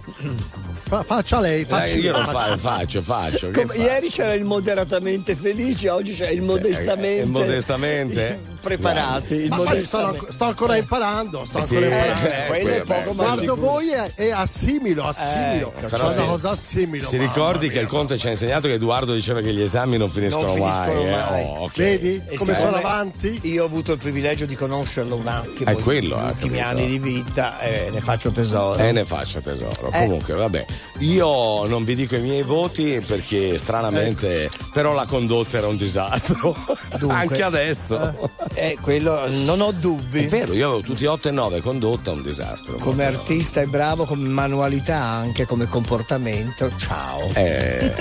[0.86, 3.48] fa- faccia lei, faccia Eh, io lo fa- faccio, faccio.
[3.54, 7.22] Come- ieri c'era il moderatamente felice, oggi c'è il modestamente.
[7.22, 8.52] eh, modestamente?
[8.64, 9.34] Preparati.
[9.34, 12.26] Il Ma sto, sto ancora imparando, sto Eh sì, ancora imparando.
[12.28, 13.60] eh, quello è poco ma Guardo sicuro.
[13.60, 15.68] voi e, e assimilo, assimilo.
[15.76, 17.08] Ecco, C'è però una si- cosa assimilo.
[17.08, 17.74] Si ricordi mia.
[17.74, 20.54] che il Conte ci ha insegnato che Edoardo diceva che gli esami non finiscono, Non
[20.56, 21.04] finiscono mai.
[21.04, 21.10] eh?
[21.10, 21.42] mai.
[21.44, 21.76] Oh, ok.
[21.76, 23.38] Vedi E come sono avanti?
[23.42, 25.70] Io ho avuto il privilegio di conoscerlo un attimo.
[25.70, 26.80] È quello, eh, ultimi capito.
[26.80, 28.82] anni di vita e ne faccio tesoro.
[28.82, 29.90] E ne faccio tesoro.
[29.92, 29.98] Eh.
[29.98, 30.64] Comunque, vabbè.
[31.00, 36.56] Io non vi dico i miei voti perché stranamente, però la condotta era un disastro.
[36.98, 37.12] Dunque.
[37.24, 38.32] Anche adesso.
[38.53, 40.24] Eh, quello non ho dubbi.
[40.24, 42.76] È vero, io avevo tutti 8 e 9, condotta un disastro.
[42.76, 46.70] Come artista è bravo, come manualità anche, come comportamento.
[46.76, 47.28] Ciao.
[47.34, 47.92] Eh,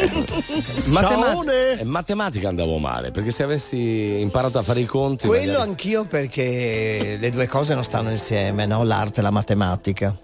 [0.86, 1.34] matema-
[1.80, 6.06] eh, matematica andavo male perché se avessi imparato a fare i conti Quello magari- anch'io
[6.06, 8.84] perché le due cose non stanno insieme, no?
[8.84, 10.16] L'arte e la matematica.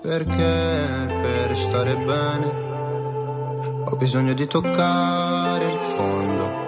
[0.00, 2.66] Perché per stare bene
[3.84, 6.67] ho bisogno di toccare il fondo.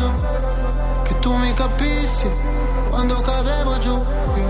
[0.00, 2.30] Pegaso, che tu mi capissi
[2.88, 4.49] quando cadevo giù.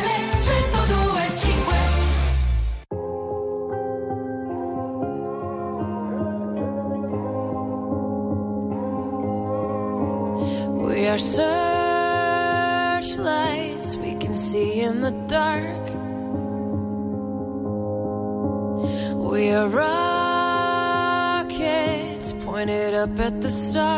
[23.41, 23.90] the stars.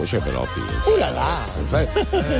[0.00, 0.86] Voce però Pink.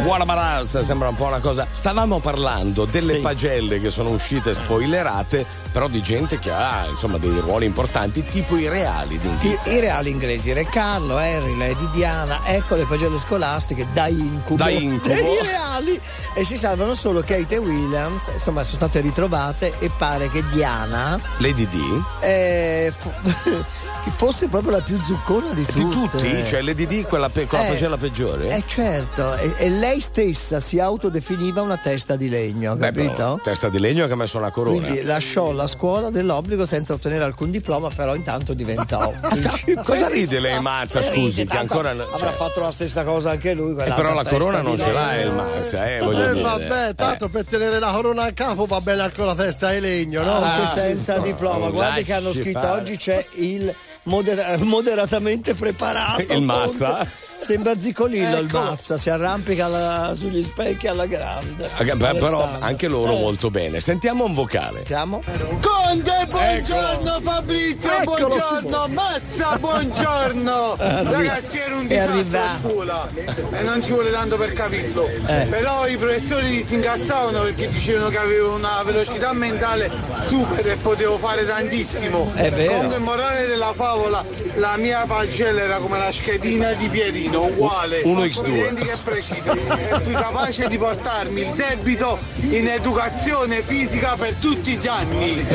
[0.06, 0.80] What about us?
[0.80, 1.66] Sembra un po' una cosa.
[1.70, 3.20] Stavamo parlando delle Sì.
[3.20, 8.56] pagelle che sono uscite spoilerate, però di gente che ha insomma dei ruoli importanti, tipo
[8.56, 13.18] i reali di I, i reali inglesi, Re Carlo, Harry, Lady Diana, ecco le pagelle
[13.18, 14.56] scolastiche da incubo.
[14.62, 15.12] Da incubo.
[15.14, 16.00] I reali.
[16.34, 21.18] E si salvano solo Kate e Williams, insomma sono state ritrovate e pare che Diana
[21.38, 22.02] Lady D?
[22.20, 23.12] eh, fo-
[24.16, 25.82] fosse proprio la più zuccona di tutte.
[25.82, 26.44] Di tutti?
[26.44, 28.48] Cioè Lady D quella pe- con la Eh, pagella peggiore?
[28.56, 33.10] Eh certo, e, e lei stessa si autodefiniva una testa di legno, Beh, capito?
[33.12, 34.78] però, testa di legno che ha messo una corona.
[34.80, 39.82] Quindi lasciò la scuola dell'obbligo senza ottenere alcun diploma, però intanto diventò principessa.
[39.84, 43.04] Cosa ride lei, Mazza, Eh, scusi, ride, che ancora no- avrà cioè- fatto la stessa
[43.04, 43.72] cosa anche lui.
[43.72, 45.28] Eh, però la corona non ce l'ha legno.
[45.28, 46.42] il Mazza, eh, voglio Eh, dire.
[46.42, 50.22] vabbè, tanto per tenere la corona a capo va bene anche la testa di legno,
[50.22, 50.32] no?
[50.42, 51.22] Anche Ah, senza sì.
[51.22, 51.66] diploma.
[51.66, 52.80] no, Guardi che hanno scritto fare.
[52.80, 56.32] oggi c'è il modera- moderatamente preparato.
[56.32, 57.06] Il Mazza?
[57.40, 58.64] Sembra Zicolillo il Eccolo.
[58.64, 61.70] Mazza, si arrampica alla- sugli specchi alla grande.
[61.78, 63.80] Eh, beh, però anche loro Eh, molto bene.
[63.80, 64.76] Sentiamo un vocale.
[64.78, 65.22] Sentiamo?
[65.60, 70.72] Conte, buongiorno Fabrizio, Eccolo, buongiorno, Mazza, buongiorno.
[70.78, 73.08] Arri- Ragazzi, era un disastro a scuola
[73.52, 75.06] e non ci vuole tanto per capirlo.
[75.08, 75.46] Eh.
[75.48, 79.90] Però i professori si incazzavano perché dicevano che avevo una velocità mentale
[80.26, 82.30] super e potevo fare tantissimo.
[82.34, 82.72] È vero.
[82.74, 84.22] Comunque, morale della favola,
[84.56, 88.02] la mia pagella era come la schedina di Pierino, uguale.
[88.02, 88.48] 1x2.
[88.48, 89.52] Identica e.
[89.52, 95.46] E fui capace di portarmi il debito in educazione fisica per tutti gli anni.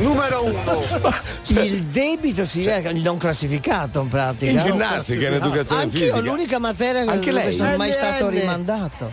[0.00, 0.82] Numero uno.
[1.48, 4.50] Il debito si è il non classificato in pratica.
[4.50, 5.34] In ginnastica, in classificato.
[5.36, 6.20] educazione Anch'io, fisica.
[6.20, 7.54] l'unica materia che Anche dove lei?
[7.56, 9.12] sono mai stato rimandato.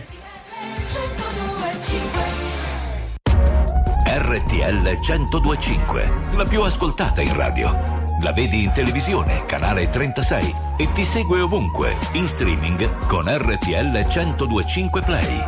[4.10, 7.97] RTL 1025, la più ascoltata in radio.
[8.20, 15.02] La vedi in televisione, canale 36 e ti segue ovunque, in streaming con RTL 1025
[15.02, 15.40] Play.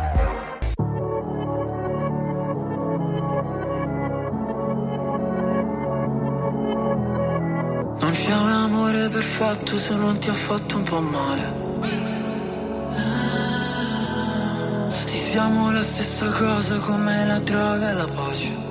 [7.99, 11.69] Non c'è un amore perfetto se non ti ha fatto un po' male.
[15.05, 18.70] Sì, siamo la stessa cosa come la droga e la pace.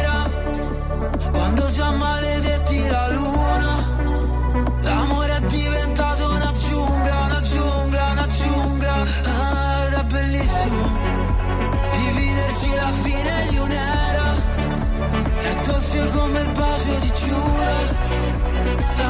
[15.65, 19.00] dolce come il bacio di Giura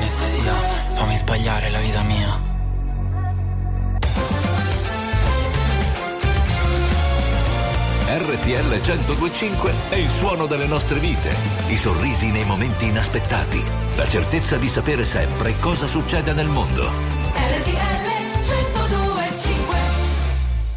[0.00, 0.54] anestesia,
[0.94, 2.48] fammi sbagliare la vita mia.
[8.12, 11.32] RTL 1025 è il suono delle nostre vite,
[11.68, 13.62] i sorrisi nei momenti inaspettati,
[13.96, 16.82] la certezza di sapere sempre cosa succede nel mondo.
[16.82, 18.08] RTL
[18.40, 19.76] 1025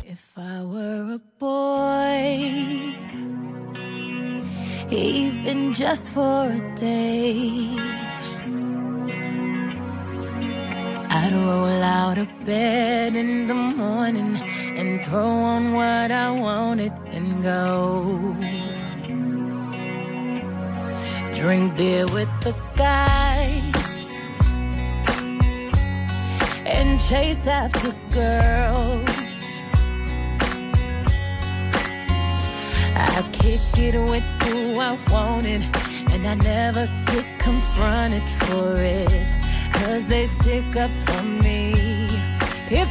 [0.04, 2.96] If I were a boy,
[4.90, 8.03] even just for a day,
[11.24, 14.36] I'd roll out of bed in the morning
[14.78, 18.36] and throw on what I wanted and go.
[21.32, 24.06] Drink beer with the guys
[26.66, 29.10] and chase after girls.
[32.96, 35.64] I kick it with who I wanted,
[36.12, 39.43] and I never get confronted for it.
[39.84, 41.74] Cause they stick up for me.
[42.72, 42.90] If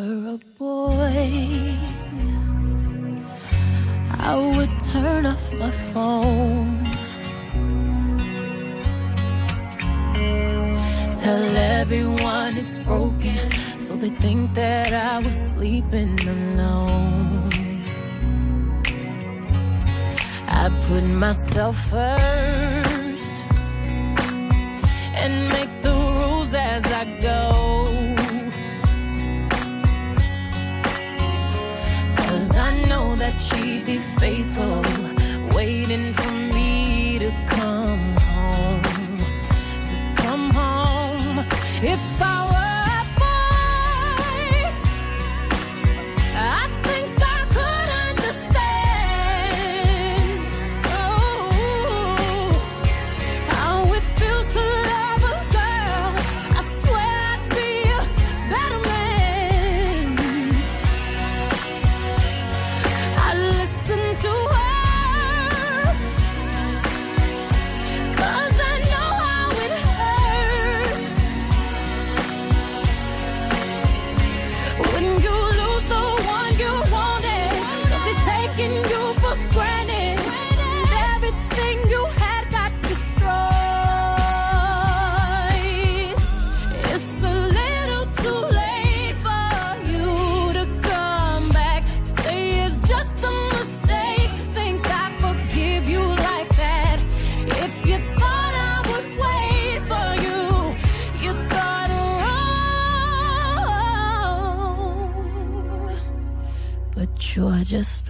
[0.00, 1.76] were a boy,
[4.28, 6.84] I would turn off my phone.
[11.22, 13.50] Tell everyone it's broken.
[13.78, 17.50] So they think that I was sleeping alone.
[20.62, 23.36] I put myself first
[25.22, 27.89] and make the rules as I go.
[33.30, 34.82] That she'd be faithful,
[35.54, 39.18] waiting for me to come home.
[39.88, 41.38] To come home.
[41.82, 42.39] If I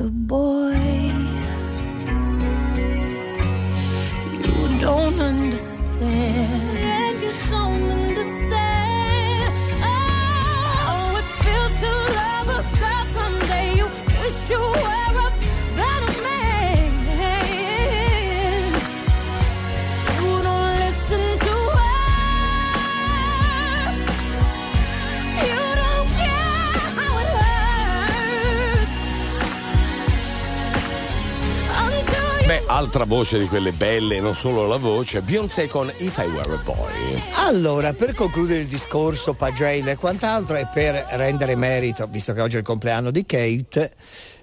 [0.01, 0.50] you're just a boy.
[32.91, 36.29] You Beh, altra voce di quelle belle, non solo la voce, Beyoncé con If I
[36.29, 37.23] Were a Boy.
[37.35, 42.57] Allora, per concludere il discorso pagelle e quant'altro e per rendere merito, visto che oggi
[42.57, 43.95] è il compleanno di Kate,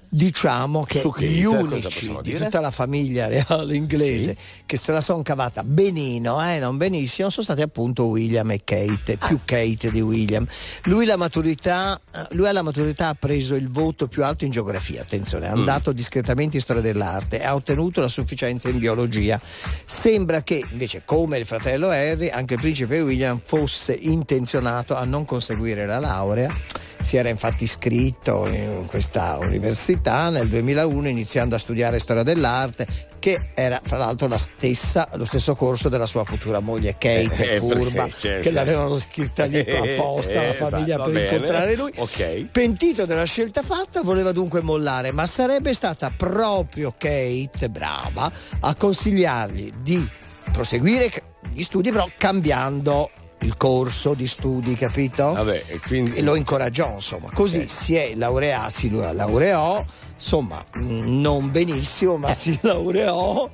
[0.10, 4.36] diciamo che Su Kate, gli unici di tutta la famiglia reale inglese
[4.66, 9.18] che se la son cavata benino, eh, non benissimo, sono stati appunto William e Kate,
[9.18, 10.46] più Kate di William.
[10.84, 12.00] Lui, la maturità,
[12.32, 15.58] lui alla maturità ha preso il voto più alto in geografia, attenzione, è Mm.
[15.60, 19.40] andato discretamente in storia dell'arte e ha ottenuto la sufficienza in biologia.
[19.86, 25.26] Sembra che invece, come il fratello Harry, anche il principe William fosse intenzionato a non
[25.26, 26.54] conseguire la laurea.
[27.00, 32.88] Si era infatti iscritto in questa università nel 2001 iniziando a studiare storia dell'arte
[33.20, 37.56] che era fra l'altro la stessa, lo stesso corso della sua futura moglie Kate, Eh,
[37.56, 38.42] eh, furba, perché, certo.
[38.44, 41.26] che l'avevano scritta lì apposta la Esatto, famiglia va per bene.
[41.34, 41.92] incontrare lui.
[41.98, 42.46] Ok.
[42.52, 49.72] Pentito della scelta fatta, voleva dunque mollare, ma sarebbe stata proprio Kate, brava, a consigliargli
[49.82, 50.08] di
[50.52, 51.12] proseguire
[51.54, 53.10] gli studi, però cambiando
[53.42, 55.34] il corso di studi, capito?
[55.34, 56.16] Vabbè, e quindi.
[56.16, 57.30] E lo incoraggiò, insomma.
[57.34, 59.84] Così si è laureato, si laureò,
[60.14, 63.50] insomma, mh, non benissimo, ma si laureò.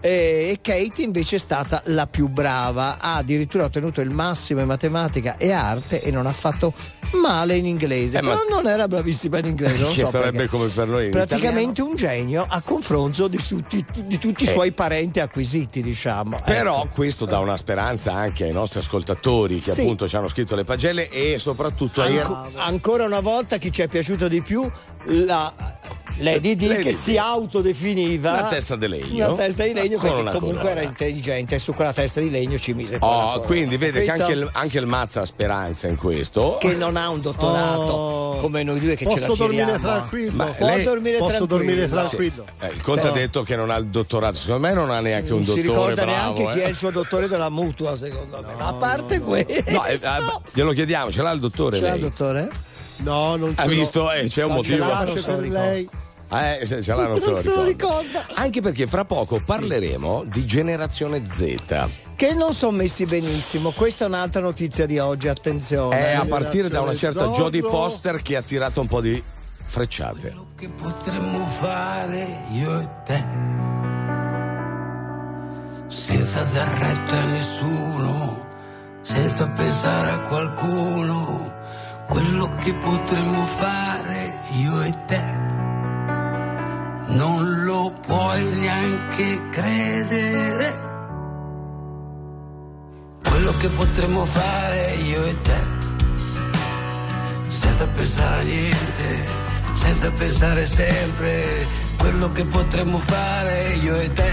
[0.00, 4.66] E e Kate invece è stata la più brava, ha addirittura ottenuto il massimo in
[4.66, 6.72] matematica e arte e non ha fatto
[7.12, 8.18] male in inglese.
[8.18, 10.48] Eh, ma- Però non era bravissima in inglese, non che so sarebbe perché.
[10.48, 14.52] come per noi in Praticamente un genio a confronto di, tutti- di tutti i Eh.
[14.52, 16.36] suoi parenti acquisiti, diciamo.
[16.44, 16.88] Però Ecco.
[16.94, 19.80] questo dà una speranza anche ai nostri ascoltatori che Sì.
[19.82, 23.82] appunto ci hanno scritto le pagelle e soprattutto ai Anco- ancora una volta chi ci
[23.82, 24.68] è piaciuto di più
[25.06, 25.52] la
[26.20, 26.96] Lady D Lady che Di.
[26.96, 29.26] si autodefiniva Una testa di legno.
[29.28, 30.70] una testa di legno perché comunque corona.
[30.70, 34.10] era intelligente e su quella testa di legno ci mise la Oh, quindi vede che
[34.10, 36.56] anche il, anche il Mazza ha speranza in questo.
[36.60, 40.32] che non ha un dottorato come noi due che ce la Posso dormire tiriamo tranquillo?
[40.34, 42.44] Ma può lei- dormire Posso tranquillo dormire tranquillo?
[42.60, 45.00] Eh, il Conte Però- ha detto che non ha il dottorato, secondo me non ha
[45.00, 46.32] neanche un non si dottore ricorda bravo.
[46.34, 46.64] neanche chi eh.
[46.64, 49.98] è il suo dottore della mutua secondo me ma a parte questo No, eh, eh,
[50.52, 52.48] glielo chiediamo, ce l'ha il dottore ce l'ha il dottore?
[52.98, 54.10] No, non ce Ha visto?
[54.12, 54.92] Eh, c'è un Non ce motivo.
[54.92, 55.66] l'ha, non Pace se lo per ricorda.
[55.70, 55.88] lei.
[56.30, 57.64] Eh, ce l'ha, non se lo non se lo ricorda.
[58.02, 61.54] ricorda Anche perché fra poco parleremo di generazione Z.
[62.18, 66.68] che non sono messi benissimo questa è un'altra notizia di oggi attenzione È a partire
[66.68, 67.32] da una certa Zorro.
[67.32, 69.22] Jodie Foster che ha tirato un po' di
[69.62, 70.34] frecciate.
[70.56, 73.24] che potremmo fare io e te
[75.86, 78.46] senza dar retta a nessuno
[79.02, 81.54] senza pensare a qualcuno
[82.08, 85.22] quello che potremmo fare io e te
[87.10, 90.87] non lo puoi neanche credere
[93.38, 95.58] quello che potremmo fare io e te,
[97.46, 99.26] senza pensare a niente,
[99.74, 101.64] senza pensare sempre,
[101.98, 104.32] quello che potremmo fare io e te,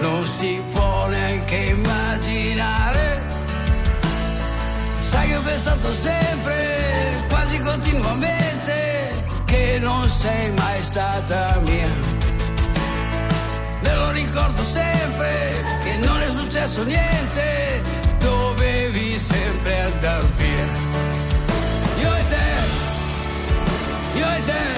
[0.00, 3.22] non si può neanche immaginare.
[5.02, 11.88] Sai che ho pensato sempre, quasi continuamente, che non sei mai stata mia.
[13.82, 15.77] Me lo ricordo sempre,
[16.58, 17.82] successo niente,
[18.18, 20.66] dovevi sempre andar via.
[22.00, 24.74] Io e te, io e te,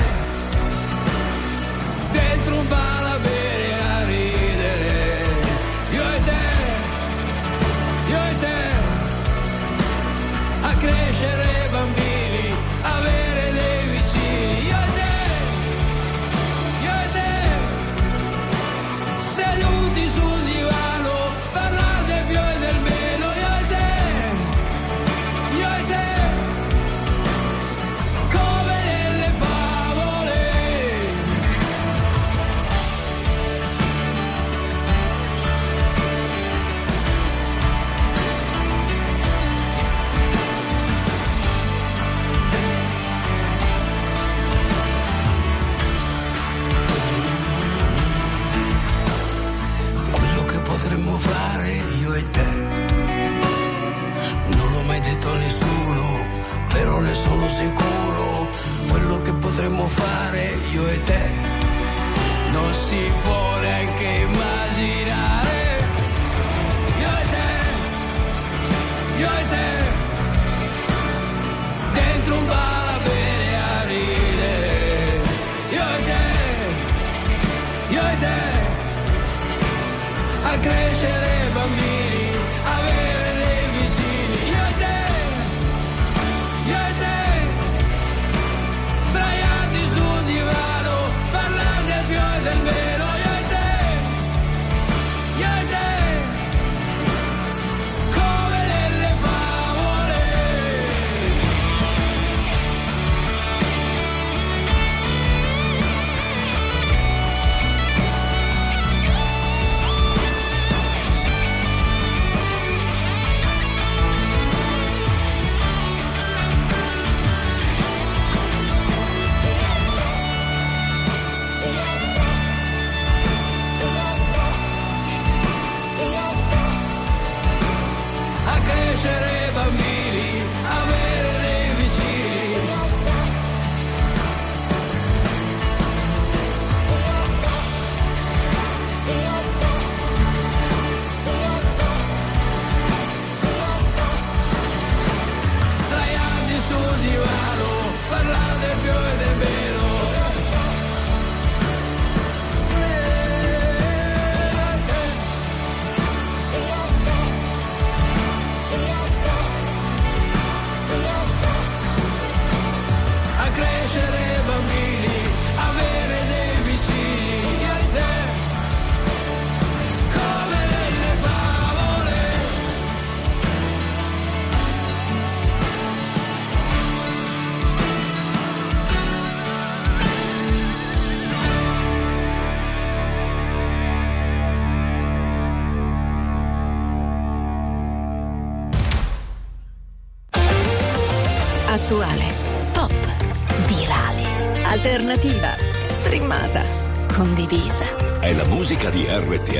[2.13, 2.90] dentro un bar
[57.01, 58.49] però ne sono sicuro.
[58.89, 61.33] Quello che potremmo fare io e te.
[62.53, 65.59] Non si può neanche immaginare.
[67.01, 67.49] Io e te,
[69.19, 69.69] io e te,
[71.95, 73.09] dentro un bar a.
[75.73, 76.25] Io e te,
[77.95, 78.69] io e te
[80.43, 81.20] a crescere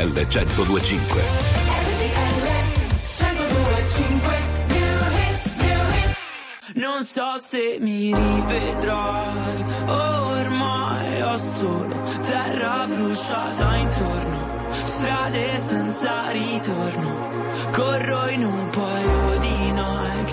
[0.01, 1.23] RTL 1025.
[6.77, 17.31] Non so se mi rivedrai, ormai ho solo terra bruciata intorno, strade senza ritorno,
[17.71, 20.33] corro in un paio di Nike,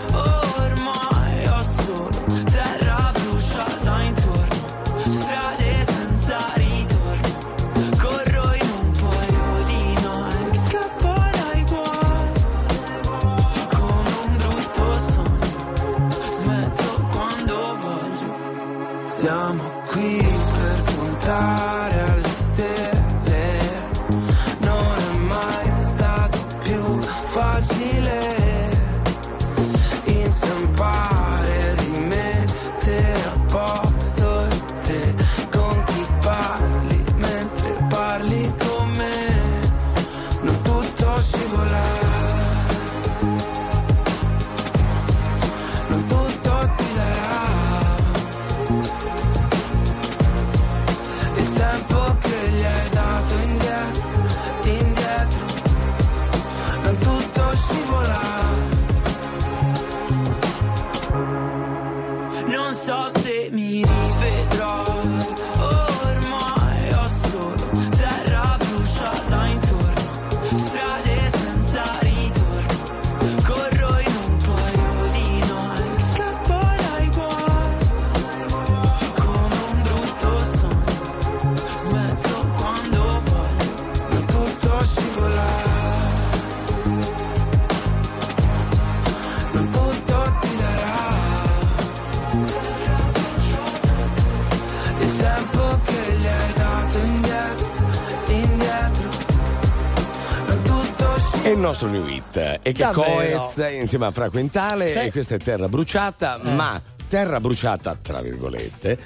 [101.71, 102.59] nostro new hit.
[102.61, 102.85] E che?
[102.91, 104.97] Coez insieme a Fra Quintale Sì.
[104.99, 108.97] e questa è Terra Bruciata, ma Terra Bruciata, tra virgolette,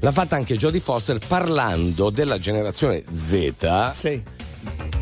[0.00, 3.52] l'ha fatta anche Jodie Foster parlando della generazione Z.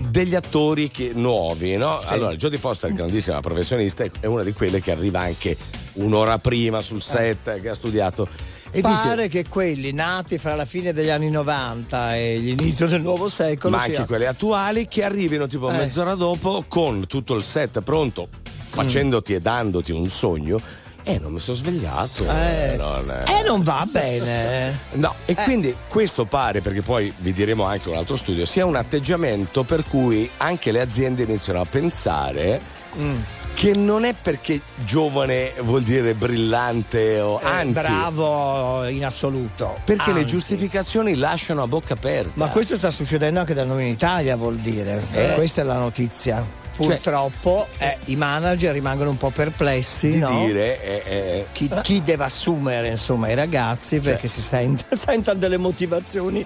[0.09, 2.01] Degli attori che- nuovi, no?
[2.03, 2.13] Sì.
[2.13, 5.57] Allora, Jodie Foster, grandissima professionista, è una di quelle che arriva anche
[5.95, 8.27] un'ora prima sul set, che ha studiato.
[8.73, 13.01] E Pare dice, che quelli nati fra la fine degli anni 90 e l'inizio del
[13.01, 15.77] nuovo secolo ma anche sia- quelle attuali, che arrivino tipo Eh.
[15.77, 18.29] mezz'ora dopo con tutto il set pronto,
[18.71, 20.61] facendoti e dandoti un sogno.
[21.03, 22.25] E non mi sono svegliato.
[22.25, 22.75] Eh.
[22.77, 23.39] non, eh.
[23.41, 24.79] Eh, non va bene.
[25.01, 28.77] No, e quindi questo pare, perché poi vi diremo anche un altro studio, sia un
[28.77, 33.19] atteggiamento per cui anche le aziende iniziano a pensare Mm.
[33.61, 39.79] Che non è perché giovane vuol dire brillante o Eh, anzi bravo in assoluto.
[39.85, 40.35] perché le Anzi.
[40.35, 42.31] giustificazioni lasciano a bocca aperta.
[42.37, 45.07] Ma questo sta succedendo anche da noi in Italia, vuol dire.
[45.13, 45.35] Eh.
[45.35, 46.43] Questa è la notizia.
[46.75, 50.09] Purtroppo eh, i manager rimangono un po' perplessi.
[50.09, 50.43] di no?
[50.47, 55.59] dire eh, eh, Chi, chi deve assumere insomma i ragazzi perché si sent- sentono delle
[55.59, 56.43] motivazioni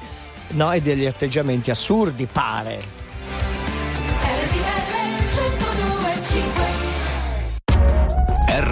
[0.48, 3.02] no, e degli atteggiamenti assurdi, pare.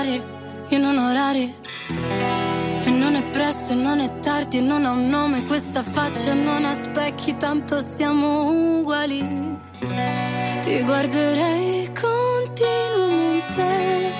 [0.00, 0.22] E non orari,
[0.68, 1.52] io non orari.
[2.84, 6.34] E non è presto, e non è tardi, e non ha un nome questa faccia,
[6.34, 9.58] non ha specchi, tanto siamo uguali.
[10.60, 14.12] Ti guarderei continuamente,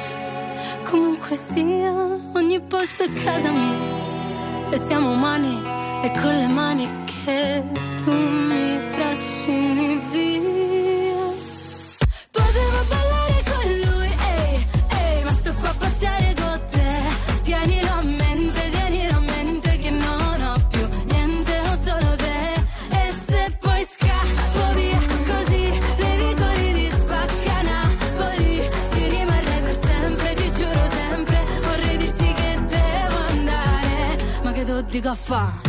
[0.83, 1.93] comunque sia,
[2.33, 3.79] ogni posto è casa mia.
[4.71, 5.63] E siamo umani,
[6.03, 7.63] e con le mani che
[8.03, 10.88] tu mi trascini via.
[15.69, 16.87] Ehi, ma sto qua a pazziare con te.
[17.43, 22.53] Tienilo a mente, tienilo a mente che non ho più niente, ho solo te.
[22.91, 27.63] E se poi scappo via così, nei vicoli di spacca
[28.93, 31.45] ci rimarrei per sempre, ti giuro sempre.
[31.63, 35.68] Vorrei dirti che devo andare, ma che tu dico fa'?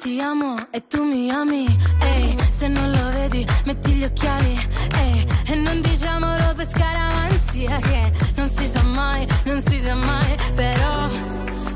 [0.00, 1.66] Ti amo e tu mi ami.
[2.00, 4.56] Ehi, se non lo vedi, metti gli occhiali.
[4.94, 10.36] Ehi, e non diciamolo per scaramanzia che non si sa mai, non si sa mai.
[10.54, 11.08] Però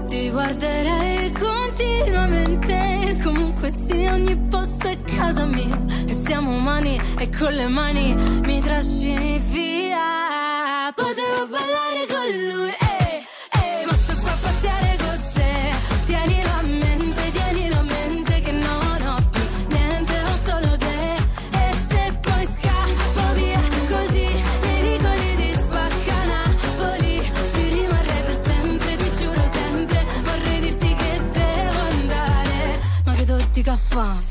[0.07, 3.19] ti guarderei continuamente.
[3.25, 5.85] Comunque sia, ogni posto è casa mia.
[6.07, 10.93] E siamo umani e con le mani mi trascini via.
[10.95, 12.73] Potevo ballare con lui,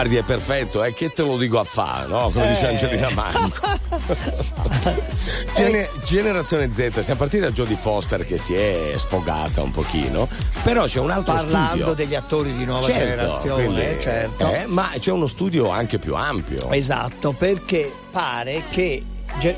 [0.00, 2.30] Guardi, è perfetto, è che te lo dico a fa, no?
[2.30, 2.72] Come dice Eh.
[2.72, 3.66] Angelina Manco.
[5.54, 10.26] Gene- generazione Z, siamo partiti da Jodie Foster che si è sfogata un pochino,
[10.62, 11.92] però c'è un altro Parlando studio.
[11.92, 14.50] degli attori di nuova Certo, generazione, quindi, eh, certo.
[14.50, 16.70] eh, ma c'è uno studio anche più ampio.
[16.70, 19.04] Esatto, perché pare che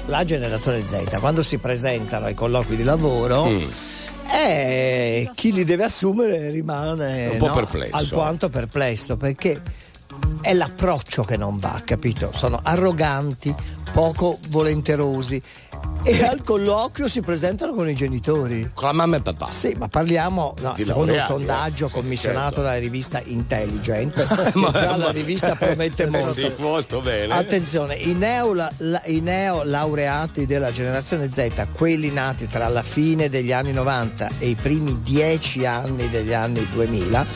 [0.06, 3.64] la generazione Z, quando si presentano ai colloqui di lavoro, Mm.
[4.40, 7.96] eh, chi li deve assumere rimane Un po' no, perplesso.
[7.96, 9.62] alquanto perplesso perché
[10.42, 12.32] è l'approccio che non va, capito?
[12.34, 13.54] Sono arroganti,
[13.92, 15.40] poco volenterosi
[16.04, 18.70] e al colloquio si presentano con i genitori.
[18.74, 19.50] Con la mamma e papà.
[19.52, 21.88] Sì, ma parliamo, no, secondo un sondaggio eh.
[21.88, 22.62] Sì, commissionato certo.
[22.62, 24.14] dalla rivista Intelligent,
[24.52, 26.32] che Ma- già la ma- rivista promette molto.
[26.32, 27.32] Sì, molto bene.
[27.32, 33.28] Attenzione, i, neo, la- la- i neolaureati della generazione Z, quelli nati tra la fine
[33.28, 37.26] degli anni 90 e i primi 10 anni degli anni 2000,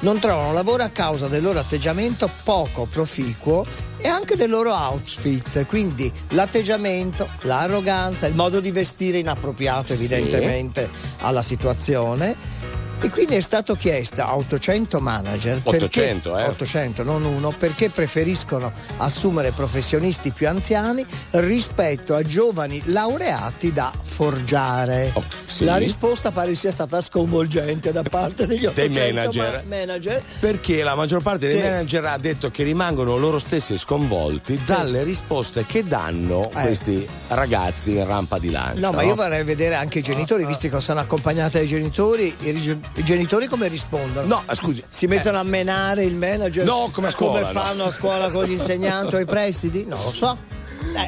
[0.00, 3.64] non trovano lavoro a causa del loro atteggiamento poco proficuo
[4.02, 5.66] e anche del loro outfit.
[5.66, 10.04] Quindi l'atteggiamento, l'arroganza, il modo di vestire inappropriato Sì.
[10.04, 10.88] evidentemente
[11.20, 12.58] alla situazione.
[13.02, 16.50] E quindi è stato chiesto a 800 manager 800, perché, eh?
[16.50, 25.12] 800, non uno, perché preferiscono assumere professionisti più anziani rispetto a giovani laureati da forgiare.
[25.46, 25.64] sì.
[25.64, 29.64] La risposta pare sia stata sconvolgente da parte degli 800 Dei manager.
[29.66, 30.22] ma- manager.
[30.38, 31.66] Perché la maggior parte dei Sì.
[31.66, 38.06] manager ha detto che rimangono loro stessi sconvolti dalle risposte che danno questi ragazzi in
[38.06, 38.80] rampa di lancio.
[38.80, 42.50] No, ma io vorrei vedere anche i genitori, visto che sono accompagnati dai genitori, i,
[42.50, 44.26] rig- I genitori come rispondono?
[44.26, 44.82] No, eh, scusi.
[44.88, 46.64] Si mettono a menare il manager?
[46.64, 47.60] No, come a scuola, Come no.
[47.60, 49.84] fanno a scuola con gli insegnanti o i presidi?
[49.86, 50.36] Non lo so.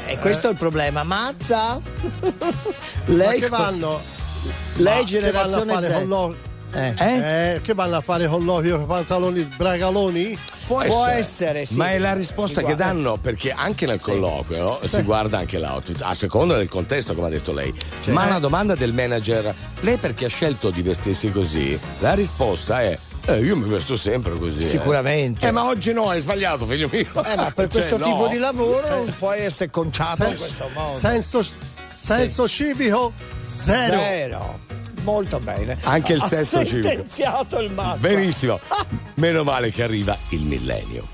[0.07, 1.03] Eh, e questo è il problema.
[1.03, 1.81] Mazza!
[3.07, 4.01] Lei, Ma che vanno?
[4.77, 5.99] lei Ma generazione che vanno a fare Z.
[5.99, 6.37] colloqui?
[6.75, 6.95] Eh.
[7.55, 10.39] Eh, che vanno a fare colloqui con i pantaloni bragaloni?
[10.67, 11.77] Può essere, sì.
[11.77, 16.15] Ma è la risposta che danno perché anche nel colloquio si guarda anche l'outfit, a
[16.15, 17.73] seconda del contesto, come ha detto lei.
[18.03, 21.79] Cioè, Ma la domanda del manager, lei perché ha scelto di vestirsi così?
[21.99, 22.99] La risposta è.
[23.27, 24.59] Eh, io mi vesto sempre così.
[24.59, 25.47] eh." Sicuramente.
[25.47, 27.01] Eh, ma oggi no, hai sbagliato, figlio mio.
[27.25, 28.05] Eh, ma per Cioè, questo no.
[28.05, 30.99] tipo di lavoro non puoi essere conciato in Sen- questo modo.
[30.99, 31.47] Senso,
[31.89, 33.13] senso civico
[33.43, 33.93] zero.
[33.99, 34.72] Zero.
[35.03, 35.77] Molto bene.
[35.83, 36.87] Anche il Ha senso civico.
[36.89, 37.99] sentenziato il mazzo.
[37.99, 38.61] Benissimo.
[39.15, 41.07] Meno male che arriva il millennio.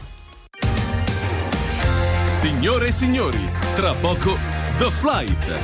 [2.40, 4.36] Signore e signori, tra poco
[4.78, 5.56] The Flight.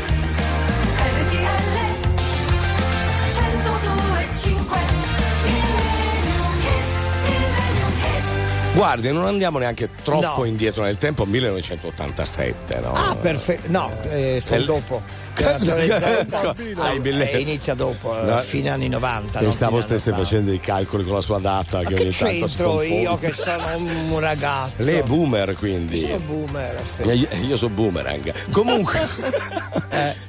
[8.75, 10.45] Guardi, non andiamo neanche troppo No.
[10.47, 12.91] indietro nel tempo, 1987, no?
[12.93, 13.71] Ah, perfetto.
[13.71, 15.01] No, eh, sono dopo.
[15.37, 18.39] Eh, inizia dopo, eh, No.
[18.39, 19.41] fine anni 90.
[19.41, 20.23] non Pensavo stesse anni 80.
[20.23, 24.19] facendo i calcoli con la sua data che, Che tanto c'entro io che sono un
[24.21, 24.75] ragazzo?
[24.79, 25.99] Lei è boomer quindi.
[25.99, 26.81] Sono boomer.
[26.87, 27.03] sì.
[27.03, 28.33] Eh, Io, io sono boomerang.
[28.51, 29.01] Comunque,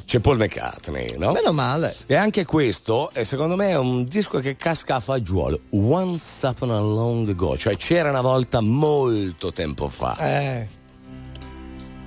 [0.06, 1.32] c'è Paul McCartney, no?
[1.32, 1.95] Meno male.
[2.07, 5.60] E anche questo, eh, secondo me, è un disco che casca a fagiolo.
[5.72, 10.18] Once Upon a Long Ago, cioè c'era una volta molto tempo fa.
[10.19, 10.68] Eh.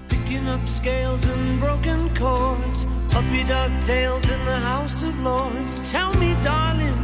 [0.09, 2.87] Picking up scales and broken chords.
[3.11, 5.91] Puppy dog tails in the House of Lords.
[5.91, 6.99] Tell me, darling,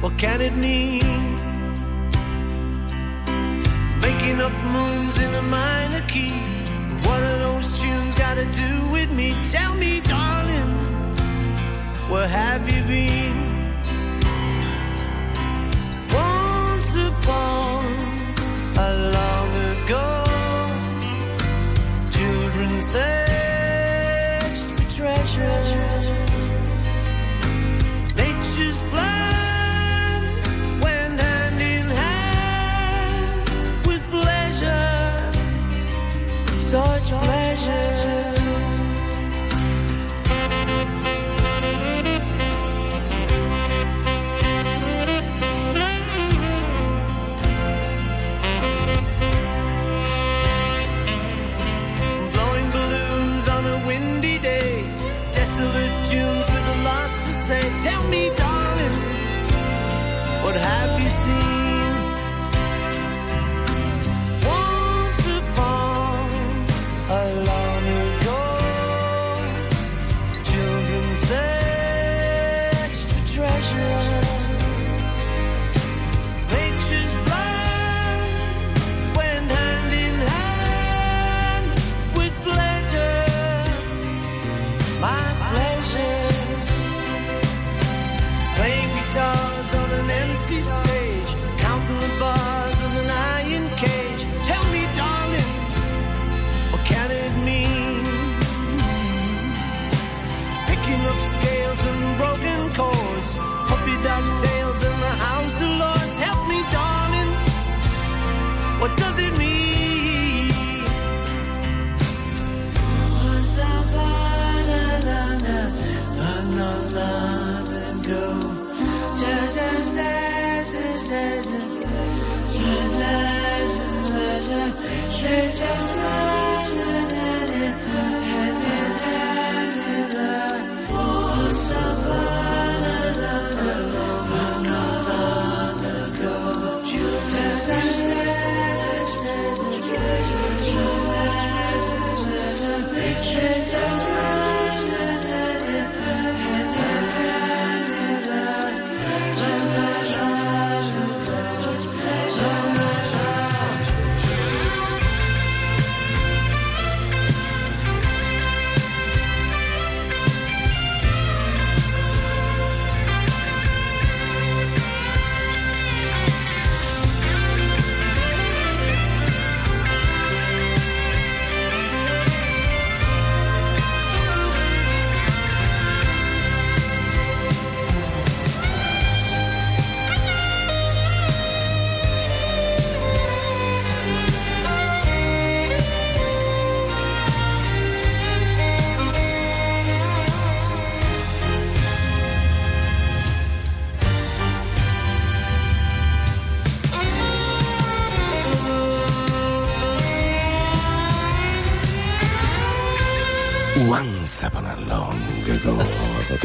[0.00, 1.02] what can it mean?
[4.00, 6.32] Making up moons in a minor key.
[7.06, 9.34] What are those tunes got to do with me?
[9.50, 10.72] Tell me, darling,
[12.10, 13.36] where have you been?
[16.12, 17.84] Once upon
[18.76, 19.31] a long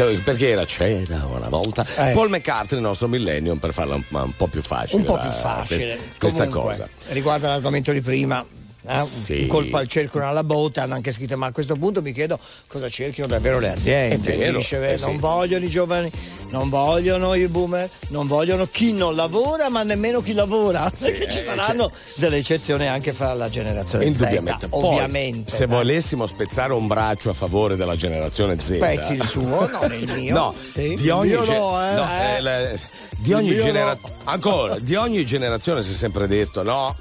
[0.08, 1.86] Che- Perché era c'era una volta.
[1.86, 2.12] Eh.
[2.14, 5.00] Paul McCartney, il nostro millennium, per farla un, un po' più facile.
[5.00, 5.96] Un po' va, più facile.
[5.96, 6.90] que- Questa Comunque, cosa.
[7.14, 8.44] Riguardo all'argomento di prima.
[8.90, 9.42] eh, Sì.
[9.42, 12.40] Un colpo al cerco alla botta, hanno anche scritto, ma a questo punto mi chiedo
[12.68, 14.38] cosa cerchino davvero le aziende.
[14.38, 15.04] Vero, eh sì.
[15.06, 16.10] Non vogliono i giovani,
[16.52, 20.90] non vogliono i boomer, non vogliono chi non lavora, ma nemmeno chi lavora.
[20.98, 24.66] Perché ci eh, saranno delle eccezioni anche fra la generazione Indubbiamente.
[24.66, 24.70] Z.
[24.70, 25.52] Poi, ovviamente.
[25.56, 25.68] se eh.
[25.68, 28.76] volessimo spezzare un braccio a favore della generazione Z.
[28.76, 30.34] Spezzi il suo, non il mio.
[30.34, 30.96] No, Sì.
[30.96, 31.94] di ogni, mio ge- no, eh.
[31.94, 32.08] no,
[32.38, 32.42] Eh.
[32.42, 34.10] la- di ogni Il mio genera- no.
[34.26, 36.96] ancora, di ogni generazione si è sempre detto no.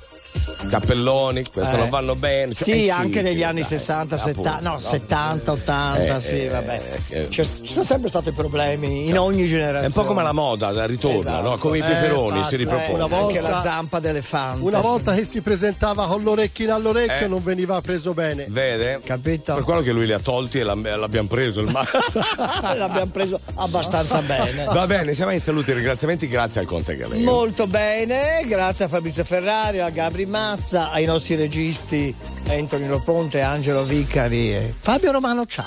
[0.71, 1.79] Cappelloni, questo Eh.
[1.79, 2.55] non vanno bene.
[2.55, 6.45] Cioè, sì, eh, anche negli dai, anni 60, appunto, 70, no, 70, 80, Eh, sì,
[6.45, 6.83] eh, vabbè.
[7.09, 9.85] eh, ci sono sempre stati problemi in ogni generazione.
[9.85, 11.49] È un po' come la moda, ritorna, Esatto.
[11.49, 11.59] no?
[11.59, 12.93] come i Eh, peperoni infatti, si ripropone.
[12.95, 14.63] una volta- Anche la zampa d'elefante.
[14.65, 14.87] Una sì.
[14.87, 17.29] volta che si presentava con l'orecchino all'orecchio Eh.
[17.29, 18.47] non veniva preso bene.
[18.49, 19.01] Vede?
[19.05, 19.55] Capito?
[19.55, 22.21] Per quello che lui li ha tolti e l'ab- l'abbiamo preso il mazzo.
[22.77, 24.65] L'abbiamo preso abbastanza bene.
[24.65, 27.21] Va bene, siamo in saluti e ringraziamenti grazie al Conte Galeo.
[27.21, 32.15] Molto bene, grazie a Fabrizio Ferrari, a Gabri Mazza, ai nostri registi
[32.48, 35.47] Antonino Ponte, Angelo Vicari e Fabio Romano.
[35.47, 35.65] Ciao.